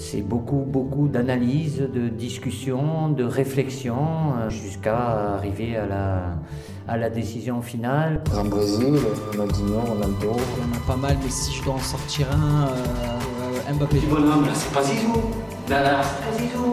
[0.00, 3.96] C'est beaucoup, beaucoup d'analyse, de discussion, de réflexion,
[4.40, 6.22] euh, jusqu'à arriver à la,
[6.86, 8.22] à la décision finale.
[8.36, 8.94] En Brésil,
[9.32, 10.16] Ronaldinho, Ronaldo.
[10.22, 13.98] Il y en a pas mal, mais si je dois en sortir un, euh, Mbappé.
[14.08, 15.14] bonhomme, là, c'est pas Zizou.
[15.68, 16.72] Là, là, c'est pas Zizou.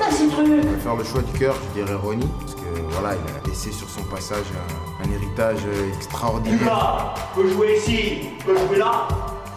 [0.00, 0.46] Là, c'est truc.
[0.46, 2.60] Je vais faire le choix du cœur, je dirais Ronnie, parce que
[2.90, 5.60] voilà, il a laissé sur son passage un, un héritage
[5.96, 6.58] extraordinaire.
[6.58, 9.06] Lucas peut jouer ici, peut jouer là.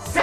[0.06, 0.20] C'est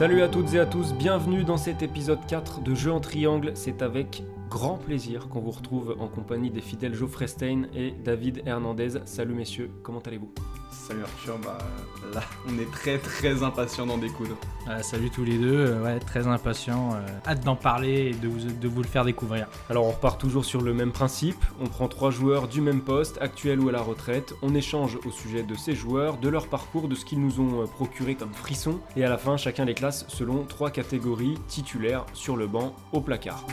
[0.00, 3.52] Salut à toutes et à tous, bienvenue dans cet épisode 4 de Jeux en triangle.
[3.54, 8.40] C'est avec grand plaisir qu'on vous retrouve en compagnie des fidèles Geoffrey Stein et David
[8.46, 9.00] Hernandez.
[9.04, 10.32] Salut messieurs, comment allez-vous?
[10.90, 11.58] Salut Arthur, bah
[12.12, 14.36] là on est très très impatient d'en découdre.
[14.66, 18.26] Ah, salut tous les deux, euh, ouais, très impatient, euh, hâte d'en parler et de
[18.26, 19.46] vous, de vous le faire découvrir.
[19.68, 23.18] Alors on repart toujours sur le même principe, on prend trois joueurs du même poste,
[23.20, 26.88] actuel ou à la retraite, on échange au sujet de ces joueurs, de leur parcours,
[26.88, 29.74] de ce qu'ils nous ont euh, procuré comme frisson, et à la fin chacun les
[29.74, 33.46] classe selon trois catégories titulaires sur le banc au placard.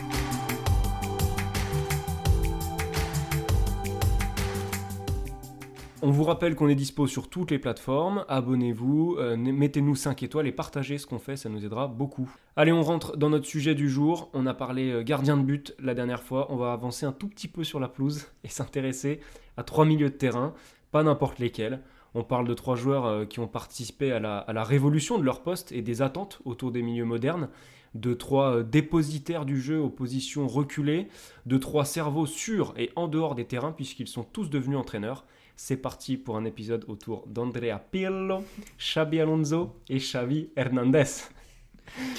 [6.00, 10.46] On vous rappelle qu'on est dispo sur toutes les plateformes, abonnez-vous, euh, mettez-nous 5 étoiles
[10.46, 12.30] et partagez ce qu'on fait, ça nous aidera beaucoup.
[12.54, 15.74] Allez, on rentre dans notre sujet du jour, on a parlé euh, gardien de but
[15.80, 19.18] la dernière fois, on va avancer un tout petit peu sur la pelouse et s'intéresser
[19.56, 20.54] à trois milieux de terrain,
[20.92, 21.80] pas n'importe lesquels.
[22.14, 25.24] On parle de trois joueurs euh, qui ont participé à la, à la révolution de
[25.24, 27.48] leur poste et des attentes autour des milieux modernes
[27.94, 31.08] de trois dépositaires du jeu aux positions reculées,
[31.46, 35.24] de trois cerveaux sûrs et en dehors des terrains puisqu'ils sont tous devenus entraîneurs.
[35.60, 38.44] C'est parti pour un épisode autour d'Andrea Pirlo,
[38.78, 41.02] Xabi Alonso et Xavi Hernandez.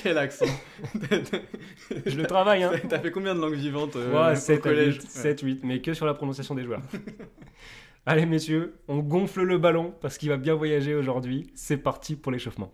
[0.04, 0.46] Quel accent
[2.06, 4.96] Je le travaille, hein T'as fait combien de langues vivantes euh, Ouais, au 7, collège
[4.96, 6.82] 8, 7, 8, mais que sur la prononciation des joueurs.
[8.06, 11.48] Allez messieurs, on gonfle le ballon parce qu'il va bien voyager aujourd'hui.
[11.56, 12.74] C'est parti pour l'échauffement.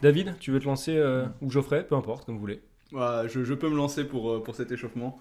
[0.00, 2.62] David, tu veux te lancer euh, ou Geoffrey, peu importe, comme vous voulez.
[2.92, 5.20] Je, je peux me lancer pour, euh, pour cet échauffement.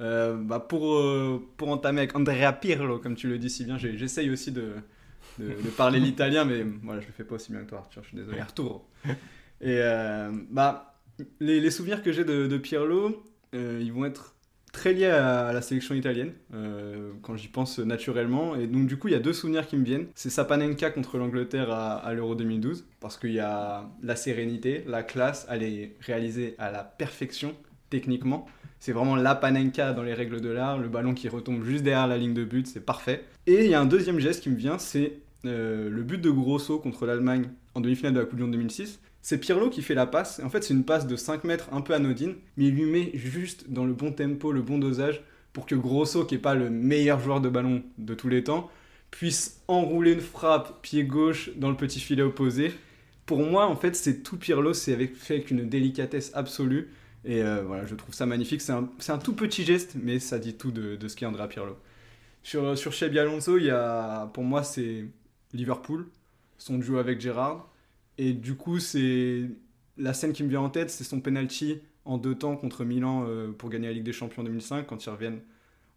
[0.00, 3.78] Euh, bah pour, euh, pour entamer avec Andrea Pirlo, comme tu le dis si bien,
[3.78, 4.72] j'essaye aussi de,
[5.38, 8.02] de, de parler l'italien, mais voilà, je le fais pas aussi bien que toi, Arthur,
[8.02, 8.40] je suis désolé.
[8.40, 8.88] Arturo.
[9.60, 10.96] Et euh, bah,
[11.38, 14.33] les, les souvenirs que j'ai de, de Pirlo, ils vont être
[14.74, 18.56] très liés à la sélection italienne, euh, quand j'y pense naturellement.
[18.56, 20.06] Et donc, du coup, il y a deux souvenirs qui me viennent.
[20.14, 24.84] C'est sa Panenka contre l'Angleterre à, à l'Euro 2012, parce qu'il y a la sérénité,
[24.86, 27.54] la classe, elle est réalisée à la perfection,
[27.88, 28.46] techniquement.
[28.80, 32.06] C'est vraiment la Panenka dans les règles de l'art, le ballon qui retombe juste derrière
[32.06, 33.24] la ligne de but, c'est parfait.
[33.46, 36.30] Et il y a un deuxième geste qui me vient, c'est euh, le but de
[36.30, 39.00] Grosso contre l'Allemagne en demi-finale de la Coupe du Monde 2006.
[39.24, 40.38] C'est Pirlo qui fait la passe.
[40.44, 43.10] En fait, c'est une passe de 5 mètres un peu anodine, mais il lui met
[43.14, 45.22] juste dans le bon tempo, le bon dosage,
[45.54, 48.70] pour que Grosso, qui n'est pas le meilleur joueur de ballon de tous les temps,
[49.10, 52.70] puisse enrouler une frappe pied gauche dans le petit filet opposé.
[53.24, 56.90] Pour moi, en fait, c'est tout Pirlo, c'est avec, fait avec une délicatesse absolue.
[57.24, 58.60] Et euh, voilà, je trouve ça magnifique.
[58.60, 61.26] C'est un, c'est un tout petit geste, mais ça dit tout de, de ce qu'est
[61.48, 61.78] Pirlo.
[62.42, 65.06] Sur, sur Xabi Alonso, il y a, pour moi, c'est
[65.54, 66.08] Liverpool,
[66.58, 67.70] son duo avec Gérard.
[68.18, 69.48] Et du coup, c'est
[69.96, 73.24] la scène qui me vient en tête, c'est son penalty en deux temps contre Milan
[73.26, 75.40] euh, pour gagner la Ligue des Champions en 2005 quand ils reviennent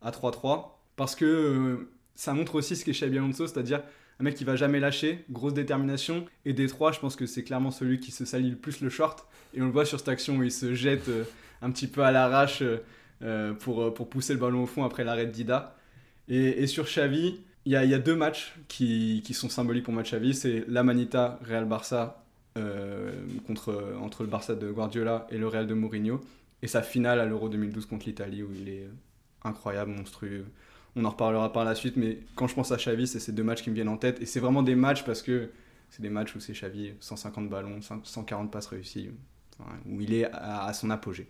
[0.01, 0.69] à 3-3.
[0.95, 3.83] Parce que euh, ça montre aussi ce qu'est Xabi Alonso, c'est-à-dire
[4.19, 6.25] un mec qui va jamais lâcher, grosse détermination.
[6.45, 8.89] Et des trois, je pense que c'est clairement celui qui se salit le plus le
[8.89, 9.27] short.
[9.53, 11.23] Et on le voit sur cette action où il se jette euh,
[11.61, 12.63] un petit peu à l'arrache
[13.59, 15.75] pour, pour pousser le ballon au fond après l'arrêt de Dida.
[16.27, 20.33] Et, et sur Xavi, il y a, deux matchs qui, sont symboliques pour Xavi.
[20.33, 22.23] C'est la Manita Real Barça
[22.57, 23.11] euh,
[23.45, 26.21] contre, entre le Barça de Guardiola et le Real de Mourinho.
[26.61, 28.87] Et sa finale à l'Euro 2012 contre l'Italie où il est
[29.43, 30.45] incroyable, monstrueux.
[30.95, 33.43] On en reparlera par la suite, mais quand je pense à Xavi, c'est ces deux
[33.43, 34.21] matchs qui me viennent en tête.
[34.21, 35.51] Et c'est vraiment des matchs parce que
[35.89, 39.09] c'est des matchs où c'est Xavi, 150 ballons, 140 passes réussies,
[39.85, 41.27] où il est à son apogée.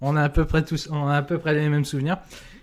[0.00, 2.18] On a à peu près tous, les mêmes souvenirs.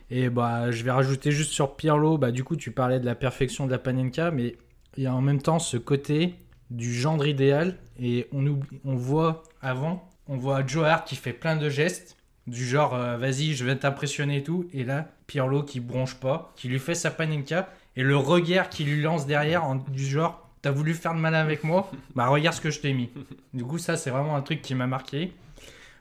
[0.10, 3.16] Et bah, je vais rajouter juste sur Pirlo, bah, du coup, tu parlais de la
[3.16, 4.56] perfection de la Panenka, mais
[4.98, 6.36] il y a en même temps ce côté
[6.70, 7.78] du gendre idéal.
[8.00, 12.18] Et on, oublie- on voit avant, on voit Joe Hart qui fait plein de gestes,
[12.48, 14.68] du genre euh, vas-y, je vais t'impressionner et tout.
[14.74, 18.88] Et là, Pirlo qui bronche pas, qui lui fait sa Panenka, et le regard qu'il
[18.88, 22.62] lui lance derrière, du genre t'as voulu faire de malin avec moi, bah regarde ce
[22.62, 23.10] que je t'ai mis.
[23.54, 25.34] Du coup, ça, c'est vraiment un truc qui m'a marqué.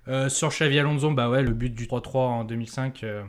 [0.09, 3.23] Euh, sur Xavi Alonso, bah ouais, le but du 3-3 en 2005, euh,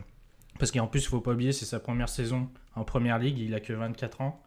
[0.58, 3.54] parce qu'en plus, il faut pas oublier, c'est sa première saison en première ligue, il
[3.54, 4.40] a que 24 ans.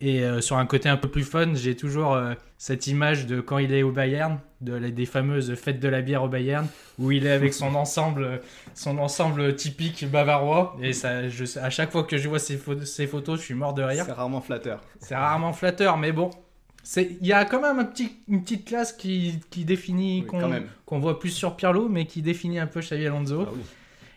[0.00, 2.16] Et euh, sur un côté un peu plus fun, j'ai toujours
[2.56, 6.02] cette image de quand il est au Bayern, de, la- des fameuses fêtes de la
[6.02, 6.68] bière au Bayern,
[7.00, 8.40] où il est avec son ensemble,
[8.74, 10.76] son ensemble typique bavarois.
[10.80, 13.82] Et ça, je, à chaque fois que je vois ces photos, je suis mort de
[13.82, 14.04] rire.
[14.06, 14.80] C'est rarement flatteur.
[15.00, 16.30] C'est rarement flatteur, mais bon.
[16.96, 20.38] Il y a quand même un petit, une petite classe qui, qui définit, Oui,
[20.86, 23.44] qu'on voit plus sur Pirlo, mais qui définit un peu Xavi Alonso.
[23.46, 23.60] Ah oui.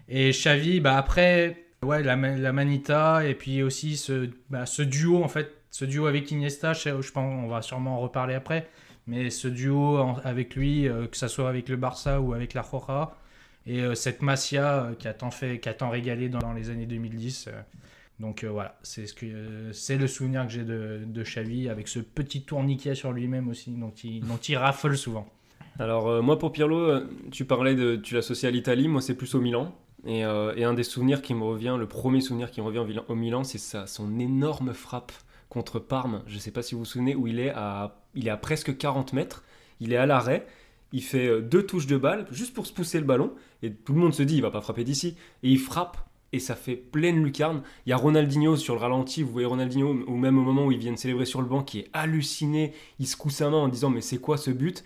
[0.08, 4.82] Et Xavi, bah après, ouais, la, ma- la Manita, et puis aussi ce, bah, ce
[4.82, 8.34] duo, en fait, ce duo avec Iniesta, je, je pense on va sûrement en reparler
[8.36, 8.68] après,
[9.08, 12.54] mais ce duo en- avec lui, euh, que ça soit avec le Barça ou avec
[12.54, 13.16] la Roja,
[13.68, 16.54] et euh, cette Masia euh, qui, a tant fait, qui a tant régalé dans, dans
[16.54, 17.50] les années 2010.
[18.22, 23.12] Donc euh, voilà, c'est le souvenir que j'ai de, de avec ce petit tourniquet sur
[23.12, 25.28] lui-même aussi, dont il, raffole souvent.
[25.80, 29.16] Alors euh, moi pour Pirlo, euh, tu parlais de, tu l'associes à l'Italie, moi c'est
[29.16, 29.76] plus au Milan.
[30.06, 33.44] Et, un des souvenirs qui me revient, le premier souvenir qui me revient au Milan,
[33.44, 35.12] c'est ça, son énorme frappe
[35.50, 36.24] contre Parme.
[36.28, 38.38] Je ne sais pas si vous vous souvenez où il est à, il est à
[38.38, 39.44] presque 40 mètres.
[39.80, 40.48] Il est à l'arrêt.
[40.92, 43.32] Il fait deux touches de balle juste pour se pousser le ballon.
[43.62, 45.16] Et tout le monde se dit, il va pas frapper d'ici.
[45.44, 45.98] Et il frappe
[46.34, 47.62] et ça fait pleine lucarne.
[47.86, 49.24] Il y a Ronaldinho sur le ralenti.
[49.24, 51.64] Vous voyez Ronaldinho, ou même au moment où il vient de célébrer sur le banc,
[51.64, 52.74] qui est halluciné.
[53.00, 54.84] Il secoue sa main en disant, mais c'est quoi ce but?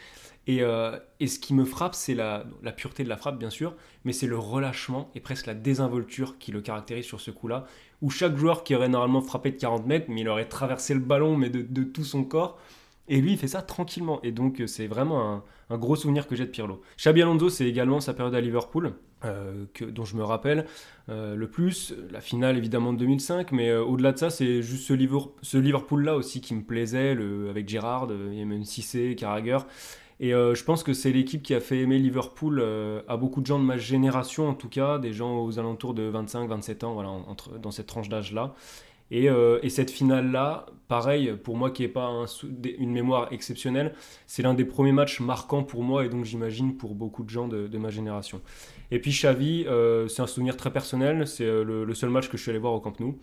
[0.47, 2.45] Et, euh, et ce qui me frappe, c'est la,
[2.75, 6.51] pureté de la frappe, bien sûr, mais c'est le relâchement et presque la désinvolture qui
[6.51, 7.65] le caractérise sur ce coup-là,
[8.01, 11.00] où chaque joueur qui aurait normalement frappé de 40 mètres, mais il aurait traversé le
[11.00, 12.59] ballon, mais de, tout son corps,
[13.07, 14.19] et lui, il fait ça tranquillement.
[14.21, 16.81] Et donc, c'est vraiment un, un gros souvenir que j'ai de Pirlo.
[16.98, 18.94] Xabi Alonso, c'est également sa période à Liverpool,
[19.25, 20.66] euh, que, dont je me rappelle
[21.10, 21.94] euh, le plus.
[22.12, 25.57] La finale, évidemment, de 2005, mais euh, au-delà de ça, c'est juste ce, Liver- ce
[25.57, 27.18] Liverpool-là aussi qui me plaisait,
[27.50, 29.57] avec Gerrard, euh, et même Cissé, Carragher.
[30.22, 32.63] Et je pense que c'est l'équipe qui a fait aimer Liverpool
[33.06, 36.10] à beaucoup de gens de ma génération, en tout cas, des gens aux alentours de
[36.10, 38.56] 25-27 ans, voilà, entre, dans cette tranche d'âge-là.
[39.12, 42.25] Et, euh, et cette finale-là, pareil, pour moi qui n'ai pas
[42.80, 43.94] une mémoire exceptionnelle,
[44.25, 47.48] c'est l'un des premiers matchs marquants pour moi et donc j'imagine pour beaucoup de gens
[47.48, 48.42] de, ma génération.
[48.92, 52.38] Et puis Xavi, euh, c'est un souvenir très personnel, c'est euh, le, seul match que
[52.38, 53.18] je suis allé voir au Camp Nou.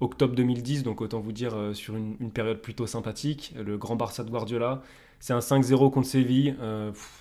[0.00, 4.30] Octobre 2010, donc autant vous dire sur une, période plutôt sympathique, le grand Barça de
[4.30, 4.82] Guardiola.
[5.20, 6.56] C'est un 5-0 contre Séville,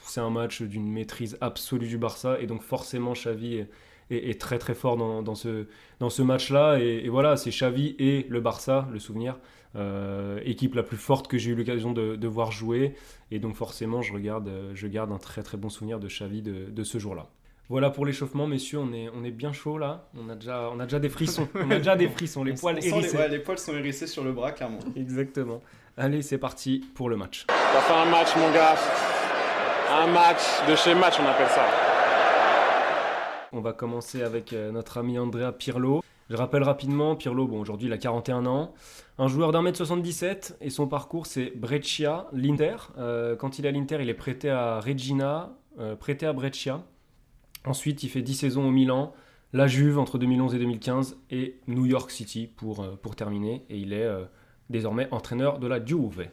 [0.02, 3.66] c'est un match d'une maîtrise absolue du Barça et donc forcément Xavi
[4.12, 5.68] est, très très fort dans, dans ce,
[6.00, 6.80] dans ce match-là.
[6.80, 9.38] Et, et voilà, c'est Xavi et le Barça, le souvenir,
[9.76, 12.94] euh, équipe la plus forte que j'ai eu l'occasion de, de voir jouer.
[13.32, 16.42] Et donc forcément, je, regarde, euh, je garde un très très bon souvenir de Xavi
[16.42, 17.28] de, de ce jour-là.
[17.70, 20.10] Voilà pour l'échauffement, messieurs, on est, on est bien chaud là.
[20.18, 21.48] On a déjà, on a déjà des frissons.
[21.56, 24.26] On a déjà des frissons, les On poils les, ouais, les poils sont hérissés sur
[24.26, 24.80] le bras, clairement.
[24.98, 25.62] Exactement.
[25.96, 27.46] Allez, c'est parti pour le match.
[27.50, 28.76] On va faire un match, mon gars.
[29.90, 31.91] Un match de chez match, on appelle ça.
[33.54, 36.02] On va commencer avec euh, notre ami Andrea Pirlo.
[36.30, 38.74] Je rappelle rapidement, Pirlo, bon, aujourd'hui il a 41 ans,
[39.18, 42.78] un joueur d'un mètre 77 et son parcours c'est Brescia, l'Inter.
[42.98, 46.86] Euh, quand il est à l'Inter, il est prêté à Regina, euh, prêté à Brescia.
[47.66, 49.14] Ensuite, il fait 10 saisons au Milan,
[49.52, 53.66] la Juve entre 2011 et 2015 et New York City pour, pour terminer.
[53.70, 54.10] Et il est
[54.70, 56.26] désormais entraîneur de la Juve.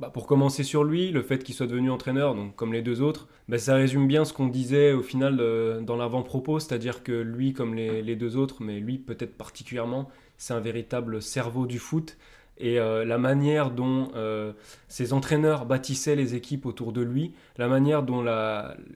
[0.00, 3.02] Bah, pour commencer sur lui, le fait qu'il soit devenu entraîneur, donc comme les deux
[3.02, 5.36] autres, bah, ça résume bien ce qu'on disait au final
[5.84, 10.08] dans l'avant-propos, c'est-à-dire que lui, comme les, deux autres, mais lui peut-être particulièrement,
[10.38, 12.16] c'est un véritable cerveau du foot.
[12.58, 14.52] Et euh, la manière dont euh,
[14.88, 18.24] ses entraîneurs bâtissaient les équipes autour de lui, la manière dont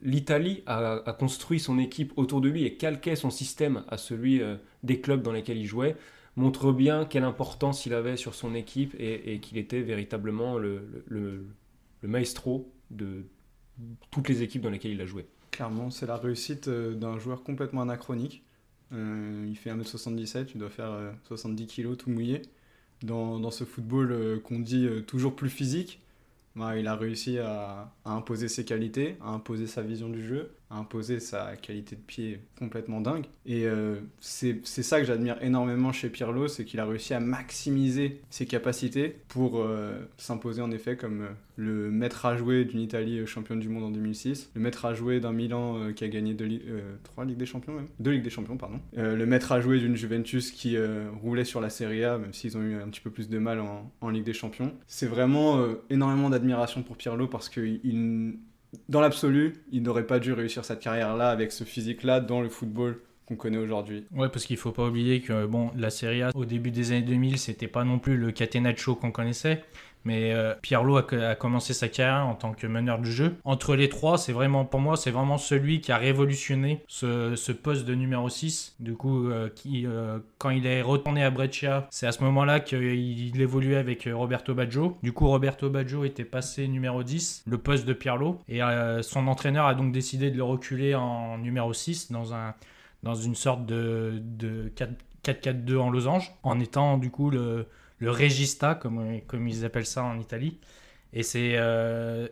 [0.03, 4.41] l'Italie a, a construit son équipe autour de lui et calquait son système à celui
[4.41, 5.95] euh, des clubs dans lesquels il jouait,
[6.37, 11.45] montre bien quelle importance il avait sur son équipe et, qu'il était véritablement le,
[12.03, 13.25] maestro de
[14.11, 15.27] toutes les équipes dans lesquelles il a joué.
[15.51, 18.43] Clairement, c'est la réussite euh, d'un joueur complètement anachronique.
[18.93, 22.43] Euh, il fait 1m77, il doit faire euh, 70 kg tout mouillé.
[23.03, 26.01] Dans, ce football euh, qu'on dit euh, toujours plus physique,
[26.55, 30.77] bah, il a réussi à imposer ses qualités, à imposer sa vision du jeu, à
[30.77, 33.25] imposer sa qualité de pied complètement dingue.
[33.45, 38.19] Et euh, c'est ça que j'admire énormément chez Pirlo, c'est qu'il a réussi à maximiser
[38.29, 43.25] ses capacités pour euh, s'imposer en effet comme euh, le maître à jouer d'une Italie
[43.25, 46.47] championne du monde en 2006, le maître à jouer d'un Milan qui a gagné deux
[47.03, 49.95] trois Ligues des Champions même, deux Ligues des Champions pardon, le maître à jouer d'une
[49.95, 50.77] Juventus qui
[51.21, 53.59] roulait sur la Serie A même s'ils ont eu un petit peu plus de mal
[53.59, 54.71] en, en Ligue des Champions.
[54.85, 58.37] C'est vraiment énormément d'admiration pour Pirlo parce que il,
[58.89, 62.99] dans l'absolu, il n'aurait pas dû réussir cette carrière-là avec ce physique-là dans le football
[63.27, 64.05] qu'on connaît aujourd'hui.
[64.11, 67.01] Ouais, parce qu'il faut pas oublier que bon, la Serie A au début des années
[67.01, 69.63] 2000, c'était pas non plus le catenaccio qu'on connaissait.
[70.05, 73.35] Mais euh, a, commencé sa carrière en tant que meneur du jeu.
[73.43, 77.85] Entre les trois, c'est vraiment, pour moi, c'est vraiment celui qui a révolutionné ce, poste
[77.85, 78.75] de numéro 6.
[78.79, 83.41] Du coup, euh, euh, quand il est retourné à Breccia, c'est à ce moment-là qu'il
[83.41, 84.97] évoluait avec Roberto Baggio.
[85.03, 88.39] Du coup, Roberto Baggio était passé numéro 10, le poste de Pirlo.
[88.47, 88.61] Et
[89.01, 92.53] son entraîneur a donc décidé de le reculer en numéro 6 dans, un,
[93.03, 94.71] dans une sorte de, de
[95.25, 97.67] 4-4-2 en losange, en étant du coup le
[97.99, 100.59] le regista, comme, comme ils appellent ça en Italie.
[101.13, 102.27] Et c'est euh,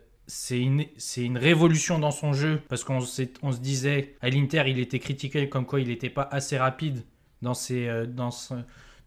[0.51, 0.85] une,
[1.17, 2.99] une, révolution dans son jeu, parce qu'on
[3.41, 7.03] on se disait, à l'Inter, il était critiqué comme quoi il n'était pas assez rapide
[7.41, 8.29] dans, ses, euh, dans,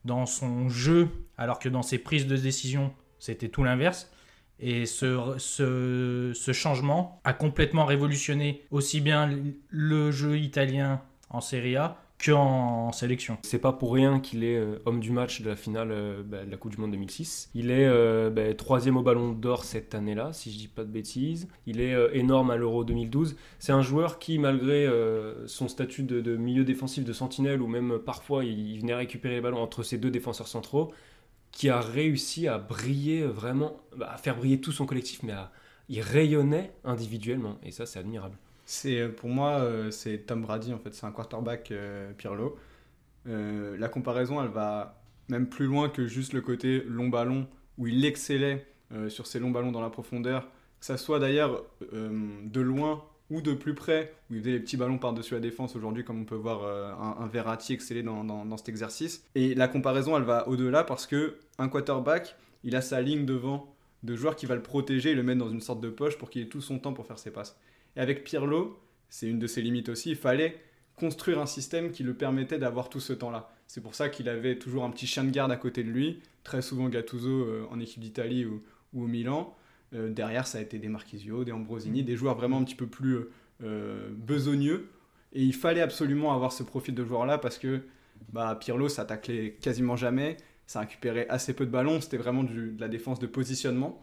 [0.04, 4.10] dans son jeu, alors que dans ses prises de décision, c'était tout l'inverse.
[4.60, 9.30] Et ce, ce, ce, changement a complètement révolutionné aussi bien
[9.68, 11.00] le jeu italien
[11.30, 13.38] en Serie A qu'en sélection.
[13.42, 16.44] C'est pas pour rien qu'il est euh, homme du match de la finale euh, bah,
[16.44, 17.50] de la Coupe du Monde 2006.
[17.54, 20.90] Il est euh, bah, troisième au Ballon d'Or cette année-là, si je dis pas de
[20.90, 21.48] bêtises.
[21.66, 23.36] Il est énorme à l'Euro 2012.
[23.58, 24.88] C'est un joueur qui, malgré
[25.46, 29.62] son statut de, milieu défensif de sentinelle, ou même parfois il, venait récupérer les ballons
[29.62, 30.92] entre ses deux défenseurs centraux,
[31.52, 35.34] qui a réussi à briller vraiment, bah, à faire briller tout son collectif, mais
[35.88, 37.58] il rayonnait individuellement.
[37.62, 38.36] Et ça, c'est admirable.
[38.70, 42.58] C'est euh, pour moi euh, c'est Tom Brady en fait, c'est un quarterback euh, Pirlo.
[43.24, 47.46] la comparaison elle va même plus loin que juste le côté long ballon
[47.78, 48.66] où il excellait
[49.08, 50.48] sur ses longs ballons dans la profondeur,
[50.80, 54.78] que ça soit d'ailleurs de loin ou de plus près, où il faisait les petits
[54.78, 58.56] ballons par-dessus la défense aujourd'hui, comme on peut voir un, un, Verratti exceller dans, dans,
[58.56, 59.22] cet exercice.
[59.34, 63.74] Et la comparaison, elle va au-delà parce que un quarterback, il a sa ligne devant
[64.02, 66.30] de joueurs qui va le protéger et le mettre dans une sorte de poche pour
[66.30, 67.58] qu'il ait tout son temps pour faire ses passes.
[67.98, 68.78] Et avec Pirlo,
[69.08, 70.56] c'est une de ses limites aussi, il fallait
[70.94, 73.50] construire un système qui le permettait d'avoir tout ce temps-là.
[73.66, 76.20] C'est pour ça qu'il avait toujours un petit chien de garde à côté de lui,
[76.44, 78.62] très souvent Gattuso euh, en équipe d'Italie ou,
[78.96, 79.54] au Milan.
[79.94, 82.86] Euh, derrière, ça a été des Marquisio, des Ambrosini, des joueurs vraiment un petit peu
[82.86, 83.18] plus
[83.64, 84.88] euh, besogneux.
[85.32, 87.82] Et il fallait absolument avoir ce profil de joueur-là parce que
[88.32, 90.36] bah, Pirlo, ça taclait quasiment jamais,
[90.66, 94.00] ça récupérait assez peu de ballons, c'était vraiment de la défense de positionnement.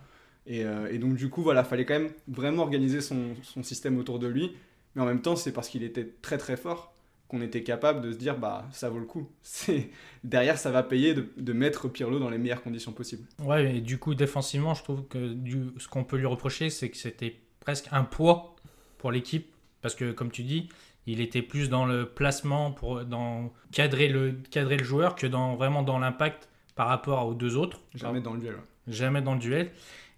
[0.49, 4.27] Euh, et, donc, du coup, voilà, fallait quand même vraiment organiser son, système autour de
[4.27, 4.55] lui.
[4.95, 6.93] Mais en même temps, c'est parce qu'il était très très fort
[7.27, 9.27] qu'on était capable de se dire, bah, ça vaut le coup.
[9.41, 9.89] C'est
[10.23, 13.27] Derrière, ça va payer de, mettre Pirlo dans les meilleures conditions possibles.
[13.39, 16.89] Ouais, et du coup, défensivement, je trouve que du, ce qu'on peut lui reprocher, c'est
[16.89, 18.55] que c'était presque un poids
[18.99, 19.51] pour l'équipe.
[19.81, 20.69] Parce que, comme tu dis,
[21.07, 25.55] il était plus dans le placement pour dans cadrer le, cadrer le joueur que dans,
[25.55, 27.81] vraiment dans l'impact par rapport aux deux autres.
[27.93, 28.55] Jamais dans le duel.
[28.87, 29.71] Jamais dans le duel.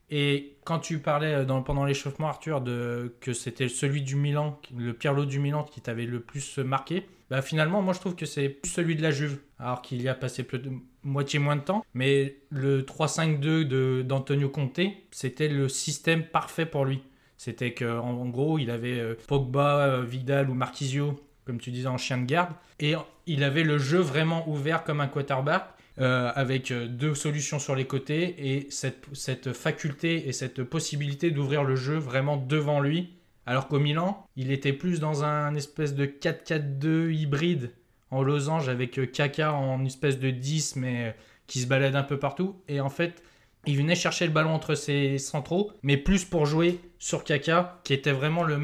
[0.09, 4.93] Et quand tu parlais euh, pendant l'échauffement, Arthur, de, que c'était celui du Milan, le
[4.93, 8.47] Pirlo du Milan qui t'avait le plus marqué, bah finalement, moi je trouve que c'est
[8.47, 10.71] plus celui de la Juve, alors qu'il y a passé peu de,
[11.03, 11.85] moitié moins de temps.
[11.93, 14.79] Mais le 3-5-2 d'Antonio Conte,
[15.11, 17.01] c'était le système parfait pour lui.
[17.37, 21.87] C'était qu'en en gros, il avait euh, Pogba, euh, Vidal ou Marquisio, comme tu disais,
[21.87, 22.53] en chien de garde.
[22.79, 22.95] Et
[23.25, 25.69] il avait le jeu vraiment ouvert comme un quarterback.
[25.99, 31.63] Euh, avec euh, deux solutions sur les côtés et cette, faculté et cette possibilité d'ouvrir
[31.63, 33.15] le jeu vraiment devant lui.
[33.47, 37.71] Alors qu'au Milan, il était plus dans un espèce de 4-4-2 hybride
[38.11, 41.15] en losange avec euh, Kaka en espèce de 10 mais
[41.47, 42.61] qui se balade un peu partout.
[42.67, 43.23] Et en fait,
[43.65, 47.93] il venait chercher le ballon entre ses centraux, mais plus pour jouer sur Kaka, qui
[47.93, 48.59] était vraiment le,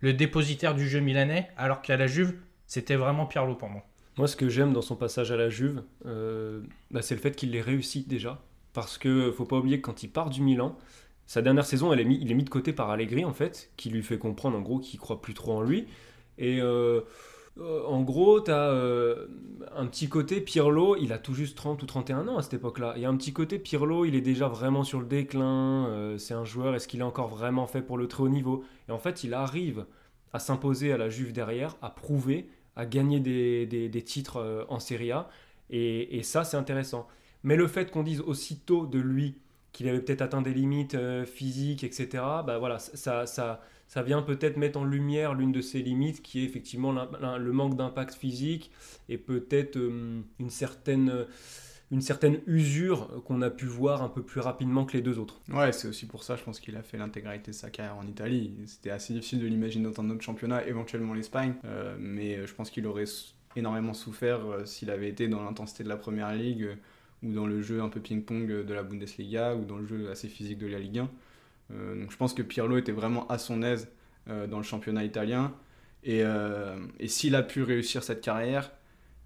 [0.00, 2.34] le dépositaire du jeu milanais, alors qu'à la Juve,
[2.66, 3.87] c'était vraiment Pirlo pour moi.
[4.18, 6.60] Moi, ce que j'aime dans son passage à la Juve, euh,
[6.90, 8.42] bah, c'est le fait qu'il l'ait réussi déjà.
[8.72, 10.76] Parce que faut pas oublier que quand il part du Milan,
[11.26, 13.70] sa dernière saison, elle est mis, il est mis de côté par Allegri, en fait,
[13.76, 15.86] qui lui fait comprendre, en gros, qu'il croit plus trop en lui.
[16.36, 17.02] Et euh,
[17.60, 18.72] euh, en gros, tu as
[19.76, 22.94] un petit côté Pirlo, il a tout juste 30 ou 31 ans à cette époque-là.
[22.96, 26.16] Il y a un petit côté Pirlo, il est déjà vraiment sur le déclin.
[26.18, 28.64] c'est un joueur, est-ce qu'il est encore vraiment fait pour le très haut niveau?
[28.88, 29.86] Et en fait, il arrive
[30.32, 32.48] à s'imposer à la Juve derrière, à prouver
[32.78, 35.28] à gagner des, titres euh, en Serie A.
[35.68, 37.06] Et, ça, c'est intéressant.
[37.42, 39.34] Mais le fait qu'on dise aussitôt de lui
[39.72, 42.08] qu'il avait peut-être atteint des limites euh, physiques, etc.,
[42.46, 46.40] bah voilà, ça, ça, ça vient peut-être mettre en lumière l'une de ses limites, qui
[46.40, 48.70] est effectivement le manque d'impact physique
[49.08, 51.26] et peut-être euh, une certaine
[51.90, 55.40] une certaine usure qu'on a pu voir un peu plus rapidement que les deux autres.
[55.48, 58.06] Ouais, c'est aussi pour ça, je pense qu'il a fait l'intégralité de sa carrière en
[58.06, 58.52] Italie.
[58.66, 62.70] C'était assez difficile de l'imaginer dans un autre championnat, éventuellement l'Espagne, euh, mais je pense
[62.70, 63.06] qu'il aurait
[63.56, 66.74] énormément souffert euh, s'il avait été dans l'intensité de la Première Ligue euh,
[67.22, 70.28] ou dans le jeu un peu ping-pong de la Bundesliga ou dans le jeu assez
[70.28, 71.08] physique de la Ligue 1.
[71.96, 73.88] donc je pense que Pirlo était vraiment à son aise
[74.28, 75.52] dans le championnat italien
[76.04, 76.22] Et,
[77.00, 78.70] et s'il a pu réussir cette carrière,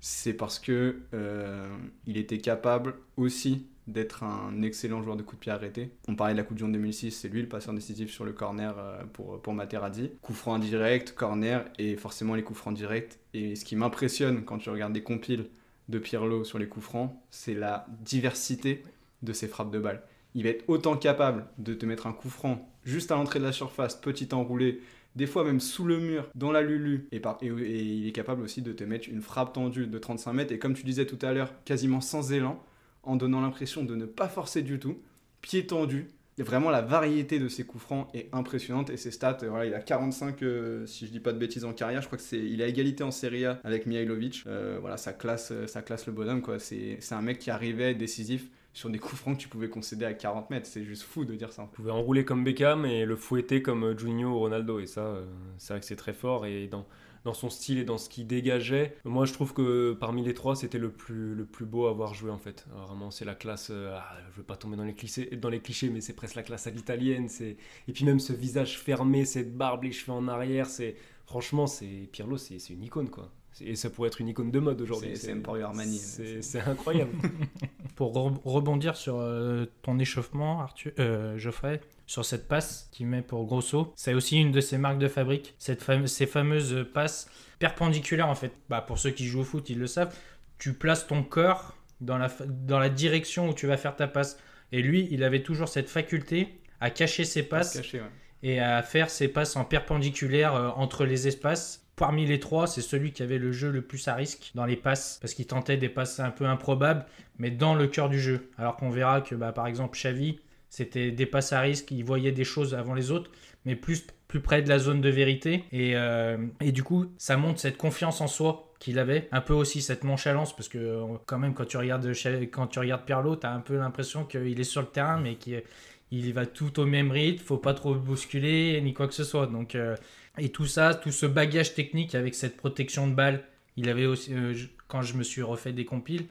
[0.04, 1.68] c'est parce que euh,
[2.08, 5.92] il était capable aussi d'être un excellent joueur de coup de pied arrêté.
[6.08, 8.32] On parlait de la Coupe du Monde 2006, c'est lui le passeur décisif sur le
[8.32, 10.10] corner euh, pour, pour Materazzi.
[10.20, 13.20] Coup franc direct, corner et forcément les coups francs directs.
[13.32, 15.46] Et ce qui m'impressionne quand tu regardes des compiles
[15.88, 18.82] de Pirlo sur les coups francs, c'est la diversité
[19.22, 20.02] de ses frappes de balle.
[20.34, 23.44] Il va être autant capable de te mettre un coup franc juste à l'entrée de
[23.44, 24.80] la surface, petit enroulé,
[25.16, 28.42] des fois même sous le mur, dans la lulu, et, par, et, il est capable
[28.42, 31.18] aussi de te mettre une frappe tendue de 35 mètres, et comme tu disais tout
[31.22, 32.62] à l'heure, quasiment sans élan,
[33.02, 34.98] en donnant l'impression de ne pas forcer du tout,
[35.40, 36.08] pied tendu.
[36.38, 38.90] Vraiment, la variété de ses coups francs est impressionnante.
[38.90, 41.64] Et ses stats, euh, voilà, il a 45, euh, si je dis pas de bêtises,
[41.64, 42.00] en carrière.
[42.00, 44.44] Je crois que c'est, il a égalité en Serie A avec Mihailovic.
[44.46, 46.58] Euh, voilà, ça classe, ça classe le bonhomme, quoi.
[46.58, 50.14] C'est un mec qui arrivait décisif sur des coups francs que tu pouvais concéder à
[50.14, 50.66] 40 mètres.
[50.66, 51.68] C'est juste fou de dire ça.
[51.72, 54.80] Il pouvait enrouler comme Beckham et le fouetter comme Juninho ou Ronaldo.
[54.80, 55.26] Et ça, euh,
[55.58, 56.46] c'est vrai que c'est très fort.
[56.46, 56.86] Et dans,
[57.24, 60.56] dans son style et dans ce qu'il dégageait, moi je trouve que parmi les trois,
[60.56, 62.66] c'était le plus, le plus beau à avoir joué en fait.
[62.86, 63.68] Vraiment, c'est la classe.
[63.70, 66.36] euh, ah, je veux pas tomber dans les clichés, dans les clichés mais c'est presque
[66.36, 67.28] la classe à l'italienne.
[67.28, 67.56] C'est
[67.88, 72.08] et puis même ce visage fermé, cette barbe, les cheveux en arrière, c'est franchement, c'est
[72.12, 73.30] Pirlo, c'est une icône quoi.
[73.52, 75.16] C'est- Et ça pourrait être une icône de mode aujourd'hui.
[75.16, 75.98] C'est- Emporio Armani.
[75.98, 77.12] C'est c'est incroyable.
[77.96, 83.22] Pour re- rebondir sur euh, ton échauffement, Arthur, euh, Geoffrey, sur cette passe qu'il met
[83.22, 85.54] pour Grosso, c'est aussi une de ses marques de fabrique.
[85.58, 87.28] Cette fame- ces fameuses passes
[87.58, 88.52] perpendiculaires, en fait.
[88.68, 90.14] Bah, pour ceux qui jouent au foot, ils le savent.
[90.58, 94.38] Tu places ton corps dans la, dans la direction où tu vas faire ta passe.
[94.72, 96.48] Et lui, il avait toujours cette faculté
[96.80, 98.00] à cacher ses passes ouais.
[98.42, 101.81] et à faire ses passes en perpendiculaire euh, entre les espaces.
[101.94, 104.76] Parmi les trois, c'est celui qui avait le jeu le plus à risque dans les
[104.76, 107.04] passes, parce qu'il tentait des passes un peu improbables,
[107.38, 108.48] mais dans le cœur du jeu.
[108.56, 112.32] Alors qu'on verra que, bah, par exemple, Xavi, c'était des passes à risque, il voyait
[112.32, 113.30] des choses avant les autres,
[113.66, 115.64] mais plus, plus près de la zone de vérité.
[115.70, 119.52] Et, euh, et du coup, ça montre cette confiance en soi qu'il avait, un peu
[119.52, 123.04] aussi cette nonchalance, parce que euh, quand même, quand tu regardes, Xavi- quand tu regardes
[123.04, 126.80] Pirlo, tu as un peu l'impression qu'il est sur le terrain, mais qu'il va tout
[126.80, 129.46] au même rythme, faut pas trop le bousculer ni quoi que ce soit.
[129.46, 129.94] Donc, euh,
[130.38, 133.44] et tout ça, tout ce bagage technique avec cette protection de balle,
[133.76, 134.54] il avait aussi, euh,
[134.88, 136.26] quand je me suis refait des compiles,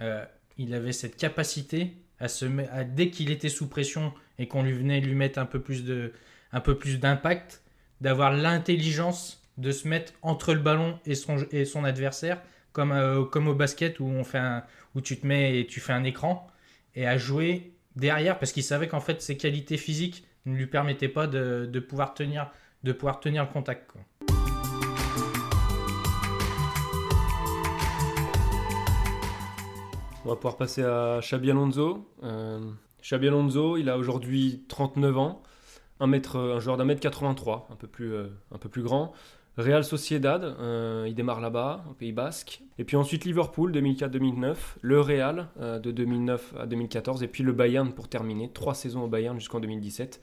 [0.00, 0.24] euh,
[0.58, 4.72] il avait cette capacité à se à, dès qu'il était sous pression et qu'on lui
[4.72, 6.12] venait lui mettre un peu plus de,
[6.52, 7.62] un peu plus d'impact,
[8.00, 12.40] d'avoir l'intelligence de se mettre entre le ballon et son, et son adversaire,
[12.72, 14.40] comme, euh, comme au basket où on fait
[14.94, 16.46] où tu te mets et tu fais un écran
[16.94, 21.08] et à jouer derrière parce qu'il savait qu'en fait ses qualités physiques ne lui permettaient
[21.08, 22.50] pas de, de pouvoir tenir
[22.84, 23.90] de pouvoir tenir le contact.
[30.24, 32.08] On va pouvoir passer à Xabi Alonso.
[32.22, 32.60] Euh,
[33.02, 35.42] Xabi Alonso, il a aujourd'hui 39 ans,
[35.98, 39.12] un, mètre, un joueur d'un mètre 83, un peu plus, euh, un peu plus grand.
[39.58, 42.62] Real Sociedad, euh, il démarre là-bas, au Pays Basque.
[42.78, 44.56] Et puis ensuite Liverpool, 2004-2009.
[44.80, 47.22] Le Real, euh, de 2009 à 2014.
[47.22, 48.50] Et puis le Bayern pour terminer.
[48.52, 50.22] Trois saisons au Bayern jusqu'en 2017.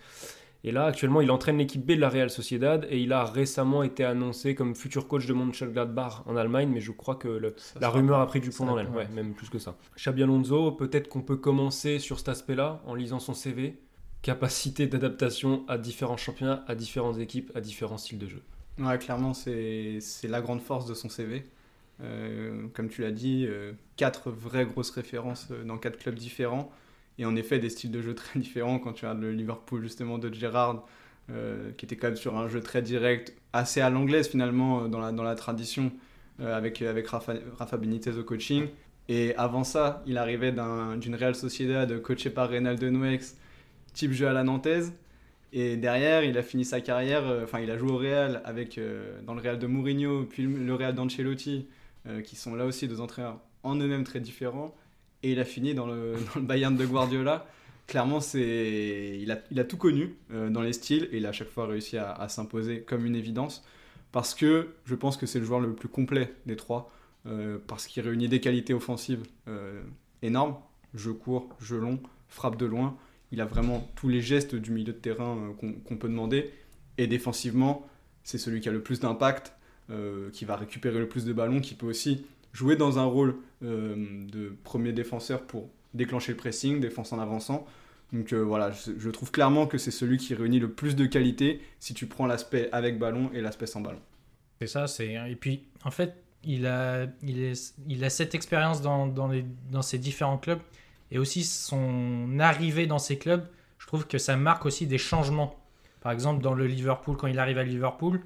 [0.64, 2.86] Et là, actuellement, il entraîne l'équipe B de la Real Sociedad.
[2.90, 6.70] Et il a récemment été annoncé comme futur coach de Mönchengladbach en Allemagne.
[6.74, 9.34] Mais je crois que le, la rumeur a pris du plomb dans l'aile, ouais, même
[9.34, 9.78] plus que ça.
[9.98, 13.80] Xabi Alonso, peut-être qu'on peut commencer sur cet aspect-là en lisant son CV.
[14.22, 18.42] Capacité d'adaptation à différents championnats, à différentes équipes, à différents styles de jeu.
[18.78, 21.46] Ouais, clairement, c'est c'est la grande force de son CV.
[22.02, 26.72] Euh, comme tu l'as dit, euh, quatre vraies grosses références euh, dans quatre clubs différents.
[27.20, 28.80] Et en effet, des styles de jeu très différents.
[28.80, 30.88] Quand tu regardes le Liverpool, justement, de Gerrard,
[31.30, 34.88] euh, qui était quand même sur un jeu très direct, assez à l'anglaise finalement, euh,
[34.88, 35.92] dans la, dans la tradition,
[36.42, 38.68] euh, avec, avec Rafa, Benitez au coaching.
[39.10, 43.38] Et avant ça, il arrivait d'un- d'une Real Sociedad coachée par Reynaldo Nuex,
[43.94, 44.94] type jeu à la nantaise.
[45.54, 48.80] Et derrière, il a fini sa carrière, enfin, il a joué au Real avec,
[49.26, 51.66] dans le Real de Mourinho, puis le Real d'Ancelotti,
[52.24, 54.76] qui sont là aussi deux entraîneurs en eux-mêmes très différents.
[55.24, 57.46] Et il a fini dans le, Bayern de Guardiola.
[57.88, 61.32] Clairement, il, a, il a tout connu euh, dans les styles et il a à
[61.32, 63.64] chaque fois réussi à, s'imposer comme une évidence.
[64.12, 66.92] Parce que je pense que c'est le joueur le plus complet des trois.
[67.26, 69.82] euh, parce qu'il réunit des qualités offensives euh,
[70.22, 70.56] énormes
[70.96, 72.98] jeu court, jeu long, frappe de loin.
[73.32, 76.52] Il a vraiment tous les gestes du milieu de terrain qu'on peut demander.
[76.98, 77.88] Et défensivement,
[78.24, 79.54] c'est celui qui a le plus d'impact,
[80.34, 83.96] qui va récupérer le plus de ballons, qui peut aussi jouer dans un rôle euh,
[84.32, 87.66] de premier défenseur pour déclencher le pressing, défense en avançant.
[88.14, 91.62] Donc euh, voilà, je, trouve clairement que c'est celui qui réunit le plus de qualités
[91.80, 94.00] si tu prends l'aspect avec ballon et l'aspect sans ballon.
[94.60, 99.82] C'est ça, c'est et puis en fait il a il, a cette expérience dans, dans
[99.82, 100.60] ses différents clubs
[101.12, 103.46] et aussi son arrivée dans ces clubs,
[103.78, 105.56] je trouve que ça marque aussi des changements.
[106.02, 108.22] Par exemple dans le Liverpool quand il arrive à Liverpool,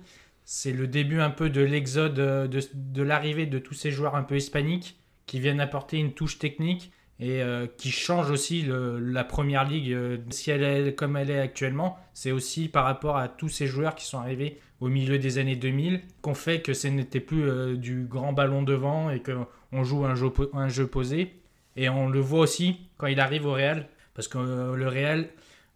[0.45, 4.23] c'est le début un peu de l'exode, euh, de, l'arrivée de tous ces joueurs un
[4.23, 9.63] peu hispaniques qui viennent apporter une touche technique et euh, qui changent aussi la première
[9.63, 9.91] ligue.
[9.91, 13.67] euh, si elle est comme elle est actuellement, c'est aussi par rapport à tous ces
[13.67, 17.77] joueurs qui sont arrivés au milieu des années 2000 qu'on fait que ce n'était plus
[17.77, 21.39] du grand ballon devant et qu'on joue un jeu, un jeu posé.
[21.77, 25.29] Et on le voit aussi quand il arrive au Real, parce que le Real,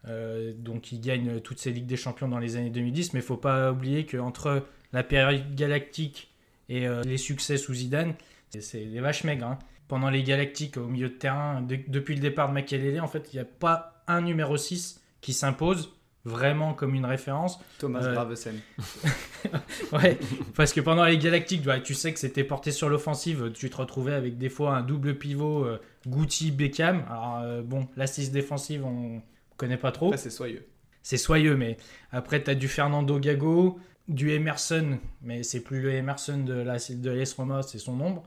[0.08, 3.24] euh, donc il gagne toutes ces Ligues des Champions dans les années 2010, mais il
[3.26, 6.32] faut pas oublier qu'entre la période galactique
[6.70, 8.14] et euh, les succès sous Zidane,
[8.60, 9.46] c'est- des vaches maigres.
[9.48, 9.60] hein.
[9.88, 13.30] Pendant les galactiques, au milieu de terrain, de- depuis le départ de Makelele, en fait,
[13.32, 15.94] il n'y a pas un numéro 6 qui s'impose
[16.26, 17.58] vraiment comme une référence.
[17.80, 18.60] Thomas Euh, Gravesen.
[19.94, 20.18] Ouais,
[20.56, 23.52] parce que pendant les Galactiques, tu sais que c'était porté sur l'offensive.
[23.54, 27.06] Tu te retrouvais avec des fois un double pivot euh, Gucci Beckham.
[27.10, 29.22] Alors bon, l'assise défensive, on
[29.58, 30.08] connaît pas trop.
[30.08, 30.66] Après, c'est soyeux.
[31.02, 31.78] C'est soyeux, mais
[32.12, 36.78] après tu as du Fernando Gago, du Emerson, mais c'est plus le Emerson de la
[36.78, 38.24] de l'AS Roma, c'est son ombre.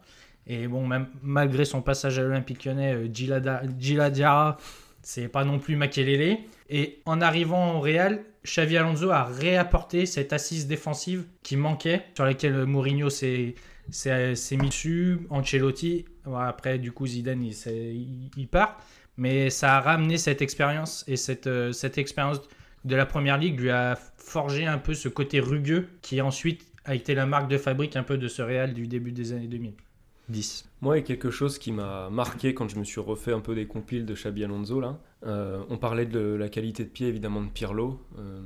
[0.46, 4.56] Et bon, même malgré son passage à l'Olympique Lyonnais, euh, Gilada- Gila Diarra,
[5.02, 6.38] c'est pas non plus Makelele.
[6.70, 12.24] Et en arrivant au Real, Xavi Alonso a réapporté cette assise défensive qui manquait, sur
[12.24, 13.54] laquelle Mourinho s'est
[13.90, 16.04] s'est- s'est mis dessus, Ancelotti,
[16.36, 18.78] après du coup Zidane il part,
[19.20, 22.40] mais ça a ramené cette expérience et cette, euh, cette expérience
[22.86, 26.94] de la première ligue lui a forgé un peu ce côté rugueux qui ensuite a
[26.94, 30.70] été la marque de fabrique un peu de ce Real du début des années 2010.
[30.80, 33.40] Moi, il y a quelque chose qui m'a marqué quand je me suis refait un
[33.40, 34.80] peu des compiles de Xabi Alonso.
[34.80, 34.98] Là.
[35.26, 38.00] Euh, on parlait de la qualité de pied, évidemment, de Pirlo.
[38.18, 38.40] Euh,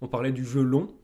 [0.00, 0.94] on parlait du jeu long.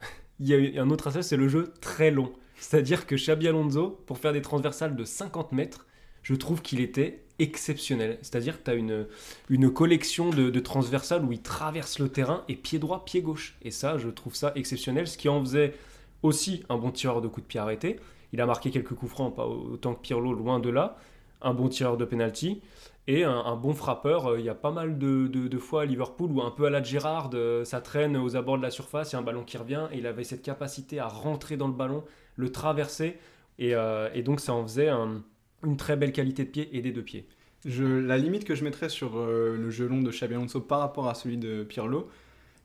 [0.40, 2.32] il y a un autre aspect, c'est le jeu très long.
[2.56, 5.86] C'est-à-dire que Xabi Alonso, pour faire des transversales de 50 mètres,
[6.22, 8.18] je trouve qu'il était exceptionnel.
[8.22, 9.06] C'est-à-dire que tu as une,
[9.48, 13.56] une collection de, transversales où il traverse le terrain et pied droit, pied gauche.
[13.62, 15.74] Et ça, je trouve ça exceptionnel, ce qui en faisait
[16.22, 17.98] aussi un bon tireur de coups de pied arrêtés.
[18.32, 20.96] Il a marqué quelques coups francs, pas autant que Pirlo, loin de là.
[21.40, 22.62] Un bon tireur de penalty
[23.08, 24.26] et un, bon frappeur.
[24.30, 26.66] Euh, Il y a pas mal de, de- de fois à Liverpool où un peu
[26.66, 29.22] à la Gérard, euh, ça traîne aux abords de la surface, il y a un
[29.22, 32.04] ballon qui revient et il avait cette capacité à rentrer dans le ballon,
[32.36, 33.18] le traverser
[33.58, 35.24] et, euh, et donc ça en faisait un-
[35.64, 37.26] une très belle qualité de pied et des deux pieds.
[37.64, 40.80] Je, la limite que je mettrais sur euh, le jeu long de Xabi Alonso par
[40.80, 42.08] rapport à celui de Pirlo,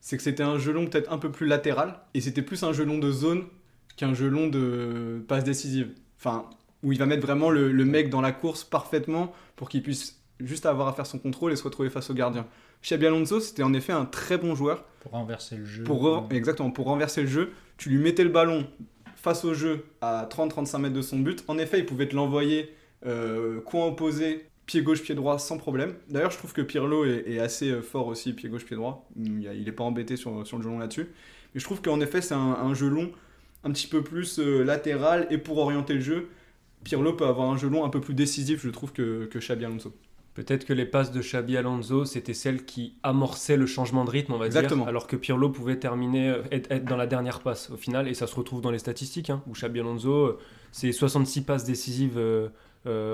[0.02, 2.74] c'est que c'était un jeu long peut-être un peu plus latéral et c'était plus un
[2.74, 3.44] jeu long de zone
[3.96, 5.90] qu'un jeu long de passe décisive.
[6.20, 6.46] Enfin,
[6.84, 10.20] où il va mettre vraiment le, le mec dans la course parfaitement pour qu'il puisse
[10.40, 12.46] juste avoir à faire son contrôle et se retrouver face au gardien.
[12.84, 15.84] Xabi Alonso, c'était en effet un très bon joueur Pour renverser le jeu.
[15.84, 17.52] pour re- exactement pour renverser le jeu.
[17.78, 18.68] Tu lui mettais le ballon
[19.16, 21.44] face au jeu à 30-35 mètres de son but.
[21.48, 22.72] En effet, il pouvait te l'envoyer
[23.06, 25.94] euh, coin opposé, pied gauche, pied droit, sans problème.
[26.10, 29.08] D'ailleurs, je trouve que Pirlo est, est assez euh, fort aussi, pied gauche, pied droit.
[29.16, 31.08] Il n'est pas embêté sur, sur le jeu long là-dessus.
[31.54, 33.12] Mais je trouve qu'en effet, c'est un, un jeu long
[33.64, 36.30] un petit peu plus euh, latéral et pour orienter le jeu.
[36.84, 39.66] Pirlo peut avoir un jeu long un peu plus décisif, je trouve, que, que Xabi
[39.66, 39.94] Alonso.
[40.36, 44.34] Peut-être que les passes de Xabi Alonso, c'était celles qui amorçaient le changement de rythme,
[44.34, 44.84] on va Exactement.
[44.84, 48.14] dire, alors que Pirlo pouvait terminer, être, être dans la dernière passe au final, et
[48.14, 50.38] ça se retrouve dans les statistiques, hein, où Xabi Alonso,
[50.72, 52.50] c'est 66 passes décisives euh,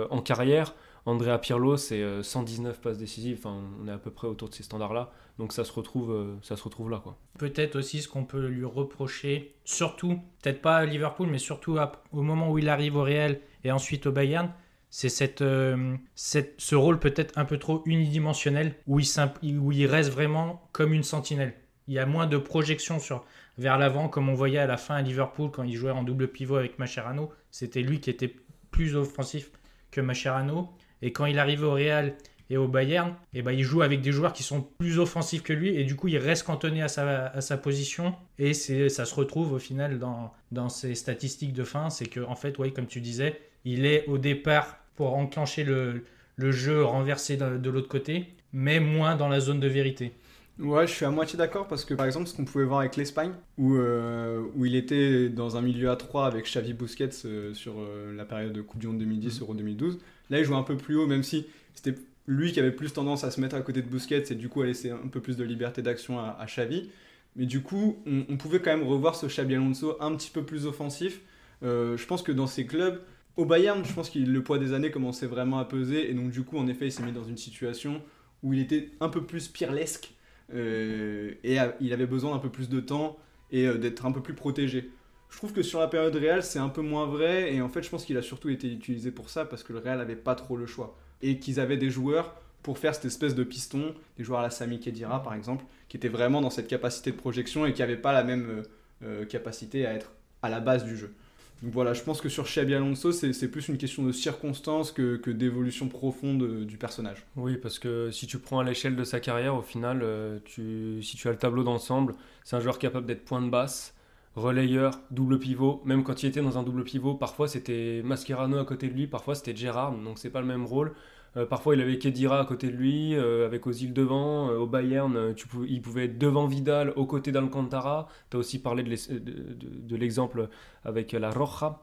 [0.09, 4.27] en carrière, Andrea Pirlo, c'est euh, 119 passes décisives, enfin, on est à peu près
[4.27, 7.03] autour de ces standards-là, donc ça se retrouve, euh, ça se retrouve là.
[7.37, 11.77] Peut-être aussi ce qu'on peut lui reprocher, surtout, peut-être pas à Liverpool, mais surtout
[12.13, 14.49] au moment où il arrive au Real et ensuite au Bayern,
[14.89, 19.85] c'est cette, euh, cette- ce rôle peut-être un peu trop unidimensionnel où il, où il
[19.87, 21.55] reste vraiment comme une sentinelle.
[21.87, 23.25] Il y a moins de projection sur,
[23.57, 26.27] vers l'avant, comme on voyait à la fin à Liverpool quand il jouait en double
[26.29, 27.31] pivot avec Mascherano.
[27.51, 28.33] C'était lui qui était
[28.71, 29.51] plus offensif
[29.93, 30.69] que Mascherano.
[31.01, 32.15] Et quand il arrivait au Real
[32.49, 35.53] et au Bayern, et ben, il joue avec des joueurs qui sont plus offensifs que
[35.53, 39.15] lui et du coup il reste cantonné à sa, à sa position et ça se
[39.15, 41.89] retrouve au final dans, dans ses statistiques de fin.
[41.89, 46.03] C'est que en fait, ouais, comme tu disais, il est au départ pour enclencher le,
[46.35, 50.13] le jeu renversé de l'autre côté, mais moins dans la zone de vérité.
[50.59, 52.95] Ouais, je suis à moitié d'accord parce que par exemple, ce qu'on pouvait voir avec
[52.95, 57.55] l'Espagne, où, euh, où il était dans un milieu à 3 avec Xavi Busquets euh,
[57.55, 59.97] sur euh, la période de Coupe du Monde 2010, Euro 2012,
[60.29, 61.95] là il jouait un peu plus haut, même si c'était
[62.27, 64.61] lui qui avait plus tendance à se mettre à côté de Busquets et du coup
[64.61, 66.91] à laisser un peu plus de liberté d'action à, à Xavi.
[67.35, 70.43] Mais du coup, on, on pouvait quand même revoir ce Xabi Alonso un petit peu
[70.43, 71.21] plus offensif.
[71.63, 73.01] Je pense que dans ces clubs,
[73.37, 76.29] au Bayern, je pense que le poids des années commençait vraiment à peser et donc
[76.29, 78.01] du coup, en effet, il s'est mis dans une situation
[78.43, 80.13] où il était un peu plus pirlesque
[80.51, 83.17] et a- il avait besoin d'un peu plus de temps
[83.51, 84.89] et euh, d'être un peu plus protégé.
[85.29, 87.81] Je trouve que sur la période réelle, c'est un peu moins vrai et en fait,
[87.83, 90.35] je pense qu'il a surtout été utilisé pour ça parce que le Real n'avait pas
[90.35, 94.23] trop le choix et qu'ils avaient des joueurs pour faire cette espèce de piston, des
[94.23, 97.65] joueurs à la Sami Khedira par exemple, qui étaient vraiment dans cette capacité de projection
[97.65, 98.63] et qui n'avaient pas la même, euh,
[99.03, 101.13] euh, capacité à être à la base du jeu.
[101.61, 105.31] Voilà, je pense que sur Xabi Alonso, c'est plus une question de circonstances que, que
[105.31, 107.25] d'évolution profonde euh, du personnage.
[107.37, 111.01] Oui, parce que si tu prends à l'échelle de sa carrière, au final, euh, tu,
[111.01, 113.95] si tu as le tableau d'ensemble, c'est un joueur capable d'être point de basse,
[114.35, 115.81] relayeur, double pivot.
[115.85, 119.07] Même quand il était dans un double pivot, parfois c'était Mascherano à côté de lui,
[119.07, 120.93] parfois c'était Gérard, donc c'est pas le même rôle.
[121.35, 124.49] Euh, parfois il avait Kedira à côté de lui, euh, avec Ozil devant.
[124.49, 128.07] Euh, au Bayern, euh, tu il pouvait être devant Vidal, aux côtés d'Alcantara.
[128.29, 130.49] Tu as aussi parlé de l'exemple
[130.85, 131.81] avec la Roja.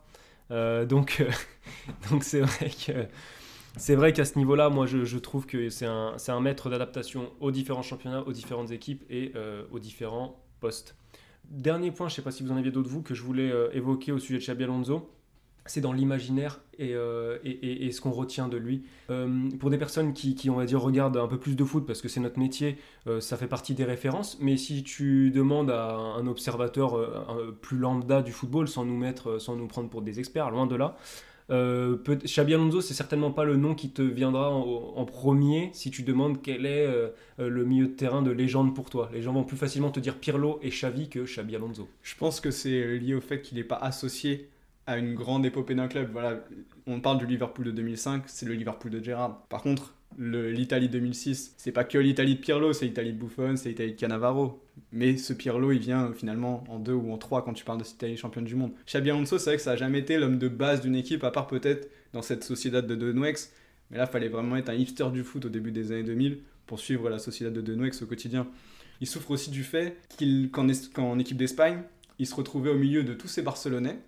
[0.51, 1.23] Euh, donc
[2.21, 2.41] c'est
[3.95, 8.23] vrai qu'à ce niveau-là, moi je, trouve que c'est un, maître d'adaptation aux différents championnats,
[8.27, 9.33] aux différentes équipes et
[9.73, 10.97] aux différents postes.
[11.51, 13.53] Dernier point, je ne sais pas si vous en aviez d'autres vous, que je voulais
[13.73, 15.09] évoquer au sujet de Xabi Alonso,
[15.67, 18.83] c'est dans l'imaginaire et, euh, et- et- et ce qu'on retient de lui.
[19.11, 21.87] Euh, pour des personnes qui, qui, on va dire, regardent un peu plus de foot
[21.87, 25.71] parce que c'est notre métier, euh, ça fait partie des références, mais si tu demandes
[25.71, 26.97] à un observateur
[27.61, 30.77] plus lambda du football, sans nous mettre, sans nous prendre pour des experts, loin de
[30.77, 30.97] là,
[31.51, 31.99] euh,
[32.39, 36.65] Alonso, c'est certainement pas le nom qui te viendra en, premier si tu demandes quel
[36.65, 36.89] est
[37.39, 39.11] le milieu de terrain de légende pour toi.
[39.13, 41.89] Les gens vont plus facilement te dire Pirlo et Xavi que Xabi Alonso.
[42.03, 44.49] Je pense que c'est lié au fait qu'il n'est pas associé
[44.91, 46.11] à une grande épopée d'un club.
[46.13, 46.41] Voilà,
[46.87, 49.47] on parle du Liverpool de 2005, c'est le Liverpool de Gerrard.
[49.49, 53.69] Par contre, l'Italie 2006, c'est pas que l'Italie de Pirlo, c'est l'Italie de Buffon, c'est
[53.69, 54.63] l'Italie de Cannavaro.
[54.93, 57.79] Mais ce Pirlo, il vient euh, finalement en deux ou en trois quand tu parles
[57.79, 58.73] de cette Italie championne du monde.
[58.87, 61.31] Xabi Alonso, c'est vrai que ça a jamais été l'homme de base d'une équipe, à
[61.31, 63.53] part peut-être dans cette Sociedad de De Nuex.
[63.91, 66.81] Mais là, fallait vraiment être un hipster du foot au début des années 2000 pour
[66.81, 68.49] suivre la Sociedad de De Nuex au quotidien.
[69.01, 69.97] Il souffre aussi du fait
[70.93, 71.83] qu'en équipe d'Espagne,
[72.19, 73.99] il se retrouvait au milieu de tous ces Barcelonais.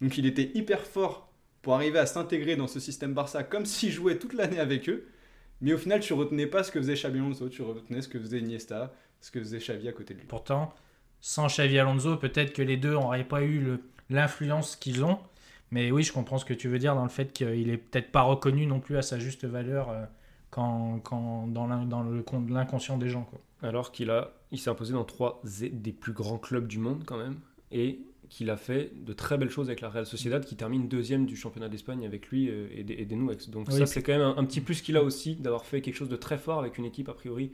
[0.00, 1.32] Donc il était hyper fort
[1.62, 5.06] pour arriver à s'intégrer dans ce système Barça comme s'il jouait toute l'année avec eux.
[5.60, 8.20] Mais au final, tu retenais pas ce que faisait Xabi Alonso, tu retenais ce que
[8.20, 10.26] faisait Iniesta, ce que faisait Xavi à côté de lui.
[10.28, 10.72] Pourtant,
[11.20, 15.18] sans Xavi Alonso, peut-être que les deux n'auraient pas eu l'influence qu'ils ont.
[15.72, 18.12] Mais oui, je comprends ce que tu veux dire dans le fait qu'il est peut-être
[18.12, 20.04] pas reconnu non plus à sa juste valeur euh,
[20.50, 23.24] quand, quand dans, dans le con- l'inconscient des gens.
[23.24, 23.40] Quoi.
[23.62, 27.18] Alors qu'il a, il s'est imposé dans trois des plus grands clubs du monde quand
[27.18, 27.34] même,
[27.72, 27.98] et
[28.28, 31.36] qu'il a fait de très belles choses avec la Real Sociedad, qui termine deuxième du
[31.36, 33.16] championnat d'Espagne avec lui euh, et des, et des.
[33.48, 35.80] Donc Oui, ça, c'est quand même un, un petit plus qu'il a aussi d'avoir fait
[35.80, 37.52] quelque chose de très fort avec une équipe a priori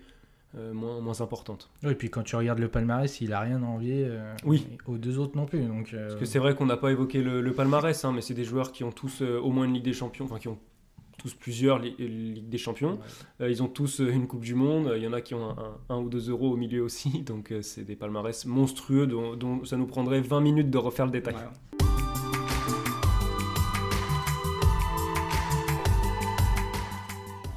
[0.56, 1.70] euh, moins, moins importante.
[1.82, 4.66] Oui, et puis quand tu regardes le palmarès, il a rien à envier euh, Oui.
[4.86, 5.60] aux deux autres non plus.
[5.64, 8.20] Donc, euh, Parce que c'est vrai qu'on n'a pas évoqué le, le palmarès, hein, mais
[8.20, 10.58] c'est des joueurs qui ont tous au moins une Ligue des Champions, enfin qui ont
[11.24, 12.98] tous plusieurs li- Ligues des Champions.
[13.40, 14.92] Euh, ils ont tous euh, une Coupe du Monde.
[14.94, 15.56] Il y en a qui ont un,
[15.88, 17.22] un- un ou deux euros au milieu aussi.
[17.26, 21.06] Donc euh, c'est des palmarès monstrueux dont, dont ça nous prendrait 20 minutes de refaire
[21.06, 21.34] le détail.
[21.36, 21.40] Ouais.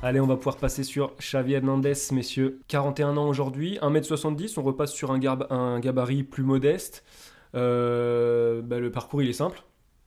[0.03, 2.61] Allez, on va pouvoir passer sur Xavi Hernandez, messieurs.
[2.67, 7.03] 41 ans aujourd'hui, 1m70, on repasse sur un, gabarit plus modeste.
[7.55, 9.61] Euh, bah, le parcours, il est simple.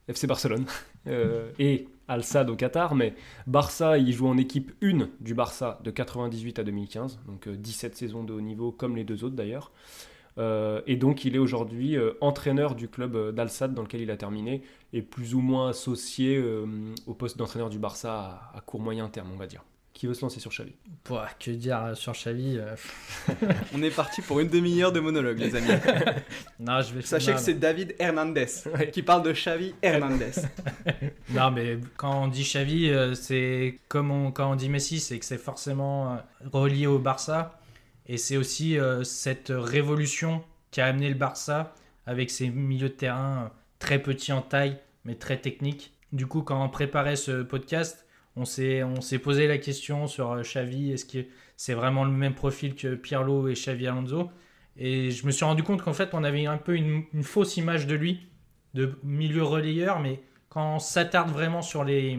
[0.09, 0.65] FC Barcelone
[1.07, 3.15] Euh, et Al Sadd au Qatar, mais
[3.47, 7.97] Barça, il joue en équipe 1 du Barça de 98 à 2015, donc euh, 17
[7.97, 9.71] saisons de haut niveau, comme les deux autres d'ailleurs.
[10.39, 14.01] Euh, et donc il est aujourd'hui euh, entraîneur du club euh, d'Al Sadd dans lequel
[14.01, 16.67] il a terminé, et plus ou moins associé euh,
[17.07, 19.63] au poste d'entraîneur du Barça à, à court moyen terme, on va dire.
[19.93, 20.73] Qui veut se lancer sur Xavi
[21.05, 22.75] Pouah, que dire sur Xavi euh,
[23.75, 25.69] On est parti pour une demi-heure de monologue, les amis.
[26.61, 28.47] Non, je vais Sachez non, que c'est David Hernandez
[28.93, 30.33] qui parle de Xavi Hernandez.
[31.31, 35.19] Non, mais quand on dit Xavi, euh, c'est comme on- quand on dit Messi, c'est
[35.19, 36.17] que c'est forcément euh,
[36.53, 37.59] relié au Barça.
[38.07, 41.75] Et c'est aussi euh, cette révolution qui a amené le Barça
[42.07, 45.93] avec ses milieux de terrain très petits en taille, mais très techniques.
[46.13, 48.05] Du coup, quand on préparait ce podcast,
[48.37, 52.75] on s'est, posé la question sur euh, Xavi, est-ce que c'est vraiment le même profil
[52.75, 54.31] que Pirlo et Xavi Alonso?
[54.77, 57.87] Et je me suis rendu compte qu'en fait, on avait un peu une, fausse image
[57.87, 58.29] de lui,
[58.75, 62.19] de milieu relayeur, mais quand on s'attarde vraiment sur les,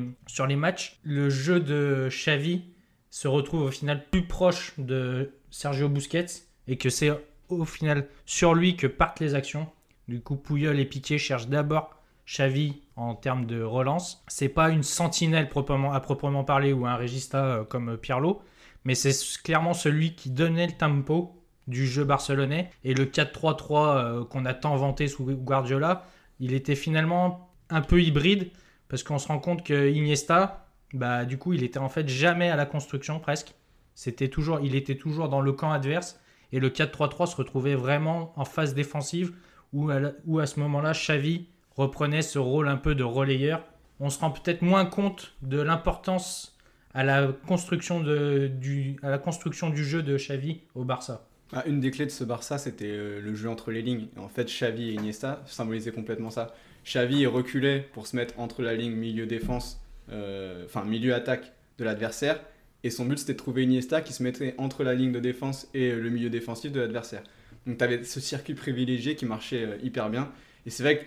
[0.56, 2.64] matchs, le jeu de Xavi
[3.10, 7.12] se retrouve au final plus proche de Sergio Busquets et que c'est
[7.50, 9.68] au final sur lui que partent les actions.
[10.08, 14.24] Du coup, Puyol et Piqué cherchent d'abord Xavi en termes de relance.
[14.28, 15.50] C'est pas une sentinelle
[15.92, 18.42] à proprement parler ou un régista euh, comme Pirlo,
[18.86, 24.26] mais c'est clairement celui qui donnait le tempo du jeu barcelonais et le 4-3-3 euh,
[24.26, 26.06] qu'on a tant vanté sous Guardiola,
[26.40, 28.52] il était finalement un peu hybride
[28.88, 32.50] parce qu'on se rend compte que Iniesta, bah du coup, il était en fait jamais
[32.50, 33.54] à la construction presque.
[33.96, 36.20] C'était toujours, il était toujours dans le camp adverse
[36.52, 39.34] et le 4-3-3 se retrouvait vraiment en phase défensive
[39.74, 43.64] où à, où à ce moment-là, Xavi reprenait ce rôle un peu de relayeur.
[44.00, 46.58] On se rend peut-être moins compte de l'importance
[46.94, 51.28] à la construction du à la construction du jeu de Xavi au Barça.
[51.54, 54.08] Ah, une des clés de ce Barça, c'était euh, le jeu entre les lignes.
[54.18, 56.56] En fait, Xavi et Iniesta symbolisaient complètement ça.
[56.86, 59.82] Xavi reculait pour se mettre entre la ligne milieu-défense,
[60.12, 62.40] euh, enfin milieu-attaque de l'adversaire.
[62.84, 65.68] Et son but, c'était de trouver Iniesta qui se mettait entre la ligne de défense
[65.74, 67.22] et le milieu défensif de l'adversaire.
[67.68, 70.32] Donc tu avais ce circuit privilégié qui marchait euh, hyper bien.
[70.66, 71.04] Et c'est vrai que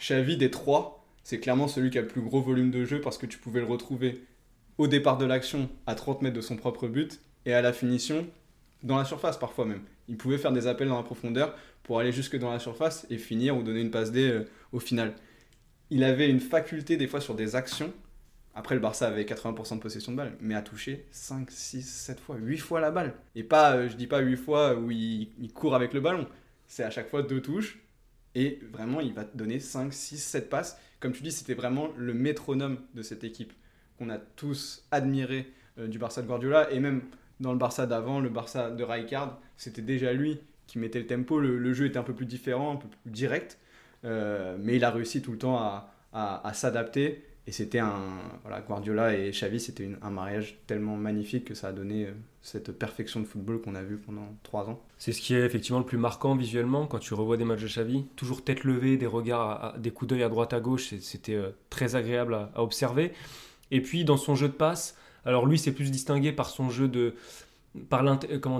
[0.00, 3.18] Xavi des trois, c'est clairement celui qui a le plus gros volume de jeu parce
[3.18, 4.24] que tu pouvais le retrouver
[4.78, 8.26] au départ de l'action à 30 mètres de son propre but et à la finition
[8.82, 9.82] dans la surface parfois même.
[10.08, 13.18] Il pouvait faire des appels dans la profondeur pour aller jusque dans la surface et
[13.18, 15.14] finir ou donner une passe D euh, au final.
[15.90, 17.92] Il avait une faculté des fois sur des actions.
[18.54, 22.20] Après, le Barça avait 80% de possession de balle, mais a touché 5, 6, 7
[22.20, 23.14] fois, 8 fois la balle.
[23.34, 26.26] Et pas, euh, je dis pas 8 fois où il, il court avec le ballon.
[26.66, 27.78] C'est à chaque fois deux touches.
[28.34, 30.78] Et vraiment, il va te donner 5, 6, 7 passes.
[31.00, 33.52] Comme tu dis, c'était vraiment le métronome de cette équipe
[33.98, 36.70] qu'on a tous admiré euh, du Barça de Guardiola.
[36.72, 37.02] Et même
[37.40, 41.40] dans le Barça d'avant, le Barça de Rijkaard, c'était déjà lui qui mettait le tempo.
[41.40, 43.58] Le, jeu était un peu plus différent, un peu plus direct.
[44.04, 45.58] Euh, mais il a réussi tout le temps
[46.12, 47.24] à s'adapter.
[47.50, 47.98] Et c'était un.
[48.42, 52.70] Voilà, Guardiola et Xavi, c'était un mariage tellement magnifique que ça a donné euh, cette
[52.70, 54.80] perfection de football qu'on a vu pendant trois ans.
[54.98, 57.66] C'est ce qui est effectivement le plus marquant visuellement quand tu revois des matchs de
[57.66, 58.04] Xavi.
[58.14, 61.96] Toujours tête levée, des regards, des coups d'œil à droite à gauche, c'était euh, très
[61.96, 63.10] agréable à, à observer.
[63.72, 66.86] Et puis dans son jeu de passe, alors lui c'est plus distingué par son jeu
[66.86, 67.16] de
[67.88, 68.02] par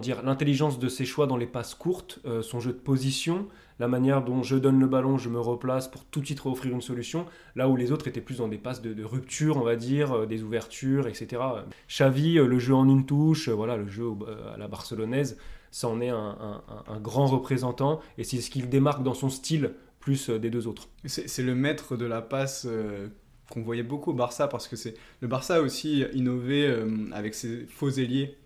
[0.00, 3.88] dire l'intelligence de ses choix dans les passes courtes, euh, son jeu de position, la
[3.88, 6.80] manière dont je donne le ballon, je me replace pour tout de suite offrir une
[6.80, 10.12] solution, là où les autres étaient plus dans des passes de, rupture, on va dire,
[10.12, 11.42] euh, des ouvertures, etc.
[11.88, 15.38] Xavi, euh, le jeu en une touche, euh, voilà, le jeu euh, à la barcelonaise,
[15.70, 16.62] ça en est un,
[17.00, 20.88] grand représentant, et c'est ce qu'il démarque dans son style plus euh, des deux autres.
[21.06, 23.08] C'est le maître de la passe euh,
[23.50, 27.34] qu'on voyait beaucoup au Barça, parce que c'est le Barça a aussi innové euh, avec
[27.34, 28.36] ses faux ailiers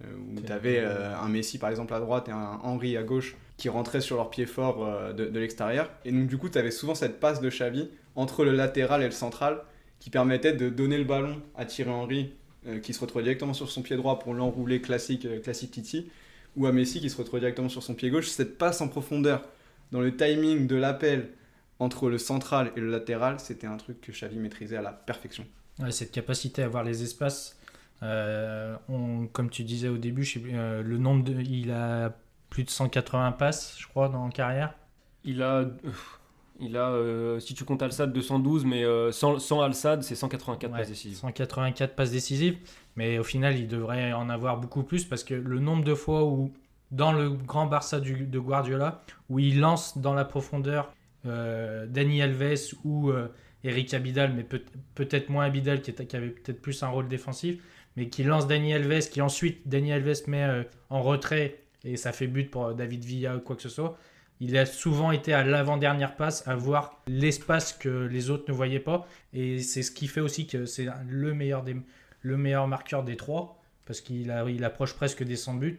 [0.00, 3.02] euh, où tu avais euh, un Messi par exemple à droite et un Henry à
[3.02, 5.90] gauche qui rentraient sur leur pied fort euh, de, de l'extérieur.
[6.04, 9.06] Et donc du coup, tu avais souvent cette passe de Xavi entre le latéral et
[9.06, 9.62] le central
[10.00, 12.32] qui permettait de donner le ballon à Thierry Henry
[12.66, 16.10] euh, qui se retrouvait directement sur son pied droit pour l'enrouler classique, classique Titi
[16.56, 18.28] ou à Messi qui se retrouvait directement sur son pied gauche.
[18.28, 19.44] Cette passe en profondeur
[19.90, 21.28] dans le timing de l'appel
[21.78, 25.44] entre le central et le latéral, c'était un truc que Xavi maîtrisait à la perfection.
[25.78, 27.58] Ouais, cette capacité à voir les espaces
[28.02, 31.70] euh, on, comme tu disais au début, je sais plus, euh, le nombre de, il
[31.70, 32.12] a
[32.50, 34.74] plus de 180 passes, je crois, dans la carrière.
[35.24, 35.64] Il a,
[36.60, 40.78] il a euh, si tu comptes Al-Sad, 212, mais sans, sans Al-Sad, c'est 184 Ouais,
[40.78, 41.18] passes décisives.
[41.18, 42.58] 184 passes décisives,
[42.96, 46.24] mais au final, il devrait en avoir beaucoup plus parce que le nombre de fois
[46.24, 46.52] où,
[46.90, 50.92] dans le grand Barça du, de Guardiola, où il lance dans la profondeur
[51.24, 53.12] Dani Alves ou
[53.64, 57.62] Eric Abidal, mais peut- peut-être moins Abidal qui avait peut-être plus un rôle défensif,
[57.96, 62.12] mais qui lance Dani Alves, qui ensuite Dani Alves met euh, en retrait et ça
[62.12, 63.96] fait but pour euh, David Villa ou quoi que ce soit.
[64.40, 68.80] Il a souvent été à l'avant-dernière passe à voir l'espace que les autres ne voyaient
[68.80, 69.06] pas.
[69.32, 74.32] Et c'est ce qui fait aussi que c'est le meilleur, marqueur des trois, parce qu'il
[74.64, 75.78] approche presque des 100 buts.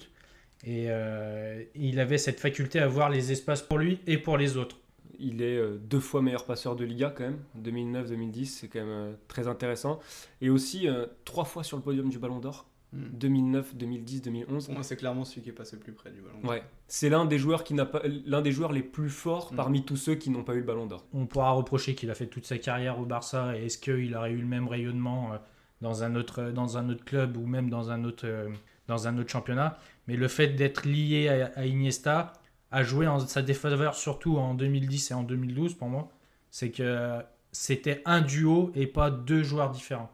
[0.65, 4.56] Et euh, il avait cette faculté à voir les espaces pour lui et pour les
[4.56, 4.78] autres.
[5.19, 8.89] Il est euh, deux fois meilleur passeur de Liga quand même, 2009-2010, c'est quand même
[8.89, 9.99] euh, très intéressant.
[10.41, 13.10] Et aussi euh, trois fois sur le podium du Ballon d'Or, Hmm.
[13.13, 14.65] 2009, 2010, 2011.
[14.65, 16.47] Pour moi, c'est clairement celui qui est passé le plus près du ballon.
[16.47, 19.56] Ouais, c'est l'un des joueurs qui n'a pas, l'un des joueurs les plus forts Mm.
[19.56, 21.04] parmi tous ceux qui n'ont pas eu le Ballon d'Or.
[21.12, 23.58] On pourra reprocher qu'il a fait toute sa carrière au Barça.
[23.58, 25.38] Et est-ce qu'il aurait eu le même rayonnement euh,
[25.82, 28.49] dans un autre, dans un autre club ou même dans un autre, euh,
[28.88, 29.80] dans un autre championnat?
[30.08, 32.34] Mais le fait d'être lié à, à Iniesta
[32.73, 36.09] a joué en sa défaveur, surtout en 2010 et en 2012 pour moi.
[36.49, 37.19] C'est que
[37.51, 40.12] c'était un duo et pas deux joueurs différents.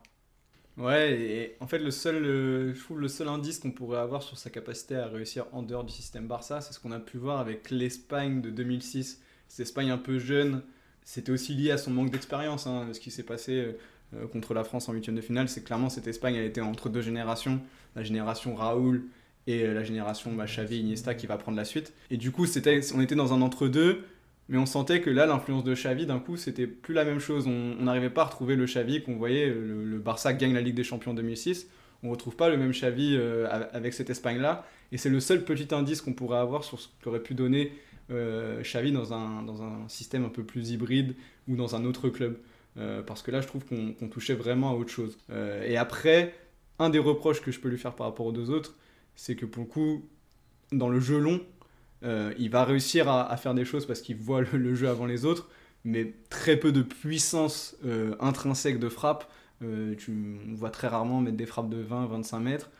[0.77, 4.23] Ouais, et en fait, le seul, euh, je trouve le seul indice qu'on pourrait avoir
[4.23, 7.17] sur sa capacité à réussir en dehors du système Barça, c'est ce qu'on a pu
[7.17, 9.21] voir avec l'Espagne de 2006.
[9.47, 10.61] Cette Espagne un peu jeune,
[11.03, 12.67] c'était aussi lié à son manque d'expérience.
[12.67, 13.75] Hein, ce qui s'est passé
[14.13, 16.89] euh, contre la France en huitième de finale, c'est clairement cette Espagne, elle était entre
[16.89, 17.61] deux générations,
[17.95, 19.03] la génération Raoul
[19.49, 21.93] et euh, la génération bah, Xavi, Iniesta qui va prendre la suite.
[22.09, 24.05] Et du coup, on était dans un entre-deux.
[24.51, 27.45] Mais on sentait que là, l'influence de Xavi, d'un coup, c'était plus la même chose.
[27.45, 29.47] On n'arrivait pas à retrouver le Xavi qu'on voyait.
[29.47, 31.67] Le, le Barça gagne la Ligue des Champions en 2006.
[32.01, 34.65] On retrouve pas le même Xavi euh, avec cette Espagne-là.
[34.91, 37.73] Et c'est le seul petit indice qu'on pourrait avoir sur ce qu'aurait pu donner
[38.11, 41.13] euh, Xavi dans un, dans un système un peu plus hybride
[41.47, 42.37] ou dans un autre club.
[42.77, 45.17] Euh, parce que là, je trouve qu'on touchait vraiment à autre chose.
[45.29, 46.33] Euh, et après,
[46.79, 48.75] un des reproches que je peux lui faire par rapport aux deux autres,
[49.19, 50.05] c'est que pour le coup,
[50.71, 51.41] dans le jeu long,
[52.03, 55.25] euh, il va réussir à, faire des choses parce qu'il voit le, jeu avant les
[55.25, 55.49] autres,
[55.83, 59.29] mais très peu de puissance euh, intrinsèque de frappe.
[59.61, 62.71] Euh, tu, on voit très rarement mettre des frappes de 20-25 mètres.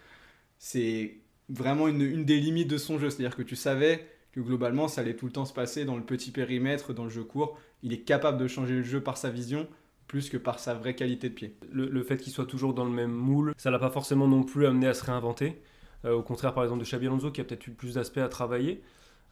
[0.59, 1.17] C'est
[1.49, 3.09] vraiment une, une des limites de son jeu.
[3.09, 6.03] C'est-à-dire que tu savais que globalement, ça allait tout le temps se passer dans le
[6.03, 7.59] petit périmètre, dans le jeu court.
[7.83, 9.67] Il est capable de changer le jeu par sa vision
[10.07, 11.57] plus que par sa vraie qualité de pied.
[11.69, 14.43] Le, le fait qu'il soit toujours dans le même moule, ça l'a pas forcément non
[14.43, 15.61] plus amené à se réinventer.
[16.05, 18.29] Euh, au contraire, par exemple, de Xabi Alonso qui a peut-être eu plus d'aspects à
[18.29, 18.81] travailler.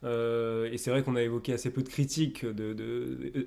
[0.04, 2.46] Euh, et c'est vrai qu'on a évoqué assez peu de critiques,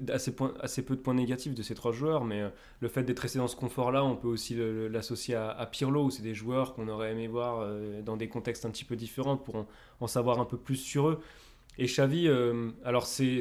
[0.09, 2.49] assez, peu de points négatifs de ces trois joueurs, mais euh,
[2.81, 4.57] le fait d'être resté dans ce confort-là, on peut aussi
[4.89, 7.65] l'associer à, Pirlo, où c'est des joueurs qu'on aurait aimé voir
[8.03, 9.67] dans des contextes un petit peu différents pour en,
[10.01, 11.21] en savoir un peu plus sur eux.
[11.77, 12.29] Et Xavi,
[12.83, 13.39] alors c'est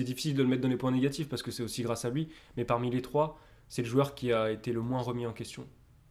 [0.00, 2.28] difficile de le mettre dans les points négatifs parce que c'est aussi grâce à lui,
[2.56, 3.38] mais parmi les trois,
[3.68, 5.64] c'est le joueur qui a été le moins remis en question,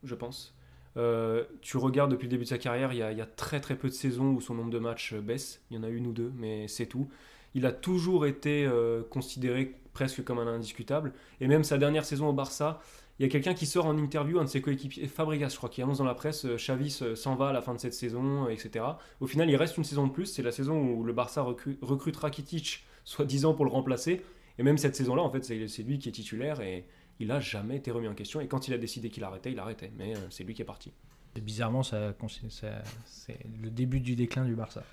[0.03, 0.54] je pense.
[0.97, 3.59] Euh, tu regardes depuis le début de sa carrière, il y, a, y a très
[3.59, 5.61] très peu de saisons où son nombre de matchs euh, baisse.
[5.69, 7.07] Il y en a une ou deux, mais c'est tout.
[7.53, 11.13] Il a toujours été euh, considéré presque comme un indiscutable.
[11.41, 12.81] Et même sa dernière saison au Barça,
[13.19, 15.69] il y a quelqu'un qui sort en interview, un de ses coéquipiers, Fabregas, je crois,
[15.69, 18.49] qui annonce dans la presse Xavi se- s'en va à la fin de cette saison,
[18.49, 18.83] etc.
[19.21, 20.25] Au final, il reste une saison de plus.
[20.25, 24.21] C'est la saison où le Barça recrute, recrute Rakitic, soi-disant pour le remplacer.
[24.59, 26.85] Et même cette saison-là, en fait, c'est lui qui est titulaire et
[27.19, 28.41] il a jamais été remis en question.
[28.41, 29.91] Et quand il a décidé qu'il arrêtait, il arrêtait.
[29.97, 30.91] Mais euh, c'est lui qui est parti.
[31.35, 32.13] Et bizarrement, ça,
[32.49, 34.83] ça- c'est le début du déclin du Barça.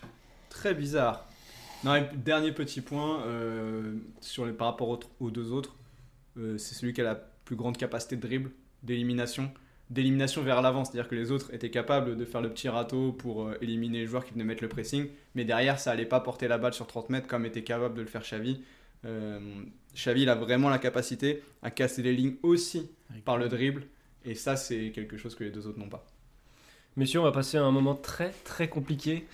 [0.48, 1.26] Très bizarre.
[1.84, 5.74] Non, et dernier petit point euh, sur les, par rapport aux, aux deux autres,
[6.38, 8.50] euh, c'est celui qui a la plus grande capacité de dribble,
[8.84, 9.50] d'élimination,
[9.90, 13.48] d'élimination vers l'avant, c'est-à-dire que les autres étaient capables de faire le petit râteau pour
[13.48, 16.46] euh, éliminer les joueurs qui venaient mettre le pressing, mais derrière ça allait pas porter
[16.48, 18.62] la balle sur 30 mètres comme était capable de le faire Xavi.
[19.04, 19.38] Euh,
[19.94, 22.90] Xavi il a vraiment la capacité à casser les lignes aussi
[23.24, 23.84] par le dribble,
[24.24, 26.04] et ça c'est quelque chose que les deux autres n'ont pas.
[26.96, 29.26] Messieurs, on va passer à un moment très très compliqué.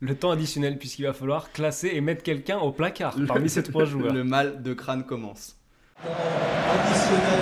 [0.00, 3.84] Le temps additionnel, puisqu'il va falloir classer et mettre quelqu'un au placard parmi ces trois
[3.84, 4.12] joueurs.
[4.12, 5.56] Le mal de crâne commence.
[6.04, 7.40] Additionnel,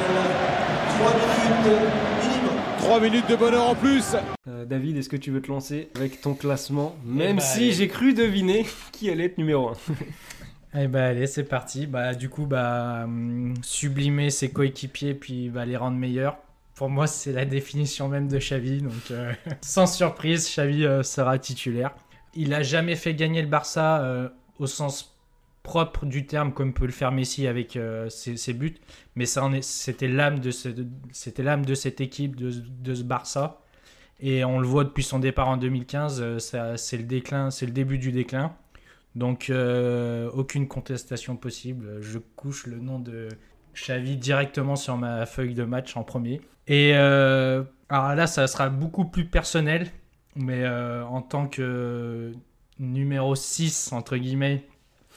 [0.97, 1.83] 3 minutes
[2.23, 2.57] minimum.
[2.79, 4.17] 3 minutes de bonheur en plus
[4.49, 6.97] Euh, David, est-ce que tu veux te lancer avec ton classement?
[7.05, 9.73] Même bah, si j'ai cru deviner qui allait être numéro 1.
[10.79, 11.87] Eh bah allez, c'est parti.
[11.87, 16.39] Bah du coup, bah hum, sublimer ses coéquipiers puis bah, les rendre meilleurs.
[16.75, 18.83] Pour moi, c'est la définition même de Xavi.
[19.11, 21.95] Euh, sans surprise, Xavi euh, sera titulaire.
[22.35, 25.17] Il a jamais fait gagner le Barça euh, au sens
[25.63, 27.77] propre du terme comme peut le faire Messi avec
[28.09, 28.77] ses, buts,
[29.17, 33.61] mais c'était l'âme de cette équipe de, de ce Barça.
[34.21, 37.67] Et on le voit depuis son départ en 2015, euh, ça- c'est le déclin, c'est
[37.67, 38.55] le début du déclin.
[39.17, 42.03] Donc euh, aucune contestation possible.
[42.03, 43.29] Je couche le nom de
[43.75, 46.43] Xavi directement sur ma feuille de match en premier.
[46.67, 49.89] Et euh, alors là, ça sera beaucoup plus personnel,
[50.37, 52.33] mais euh, en tant que
[52.79, 54.67] numéro 6, entre guillemets,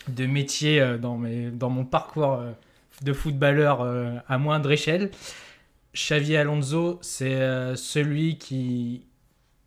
[0.07, 2.41] de métier dans, mes, dans mon parcours
[3.01, 3.81] de footballeur
[4.29, 5.11] à moindre échelle,
[5.93, 9.05] Xavi Alonso, c'est celui qui,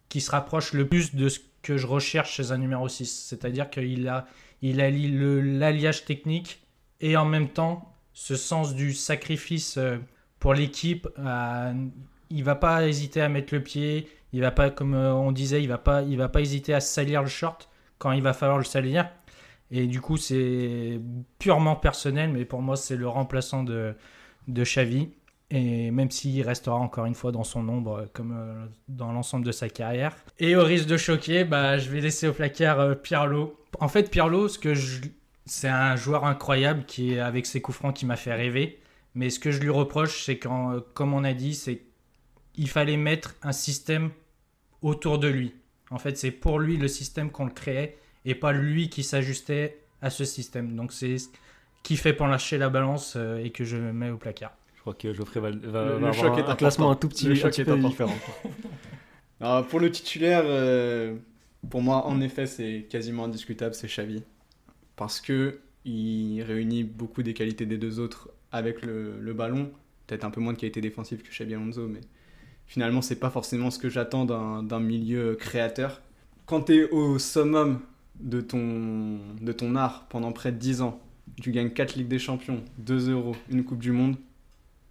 [0.08, 3.26] qui se rapproche le plus de ce que je recherche chez un numéro 6.
[3.28, 4.26] C'est-à-dire qu'il a,
[4.60, 5.10] il allie
[5.58, 6.60] l'alliage technique
[7.00, 9.98] et en même temps ce sens du sacrifice euh,
[10.38, 11.08] pour l'équipe.
[12.30, 15.62] Il va pas hésiter à mettre le pied, il va pas, comme euh, on disait,
[15.62, 18.58] il va pas, il va pas hésiter à salir le short quand il va falloir
[18.58, 19.08] le salir.
[19.70, 21.00] Et du coup, c'est
[21.38, 23.94] purement personnel, mais pour moi, c'est le remplaçant de,
[24.48, 25.10] de Xavi.
[25.54, 29.44] Et même s'il restera encore une fois dans son ombre, euh, comme euh, dans l'ensemble
[29.44, 30.16] de sa carrière.
[30.38, 33.60] Et au risque de choquer, bah, je vais laisser au placard euh, Pirlo.
[33.78, 35.02] En fait, Pirlo, ce je...
[35.44, 38.80] c'est un joueur incroyable qui avec ses coups francs qui m'a fait rêver.
[39.14, 41.82] Mais ce que je lui reproche, c'est quand, comme on a dit, c'est
[42.54, 44.10] il fallait mettre un système
[44.80, 45.54] autour de lui.
[45.90, 49.80] En fait, c'est pour lui le système qu'on le créait et pas lui qui s'ajustait
[50.00, 50.76] à ce système.
[50.76, 51.28] Donc c'est ce
[51.82, 54.52] qui fait pencher la balance et que je mets au placard.
[54.82, 56.56] Je crois que Geoffrey va, va- Le- va le avoir choc un, est un important.
[56.56, 58.14] classement un tout petit, Le choc est différent.
[59.40, 61.14] Alors, pour le titulaire, euh,
[61.70, 64.22] pour moi, en effet, c'est quasiment indiscutable, c'est Xavi.
[64.96, 69.70] Parce que il réunit beaucoup des qualités des deux autres avec le, le ballon.
[70.08, 72.00] Peut-être un peu moins de qualité défensive que Xabi Alonso, mais
[72.66, 76.00] finalement, c'est pas forcément ce que j'attends d'un milieu créateur.
[76.46, 77.78] Quand tu es au summum
[78.18, 81.00] de ton, de ton art pendant près de 10 ans,
[81.40, 84.16] tu gagnes 4 Ligues des Champions, 2 euros, une Coupe du Monde,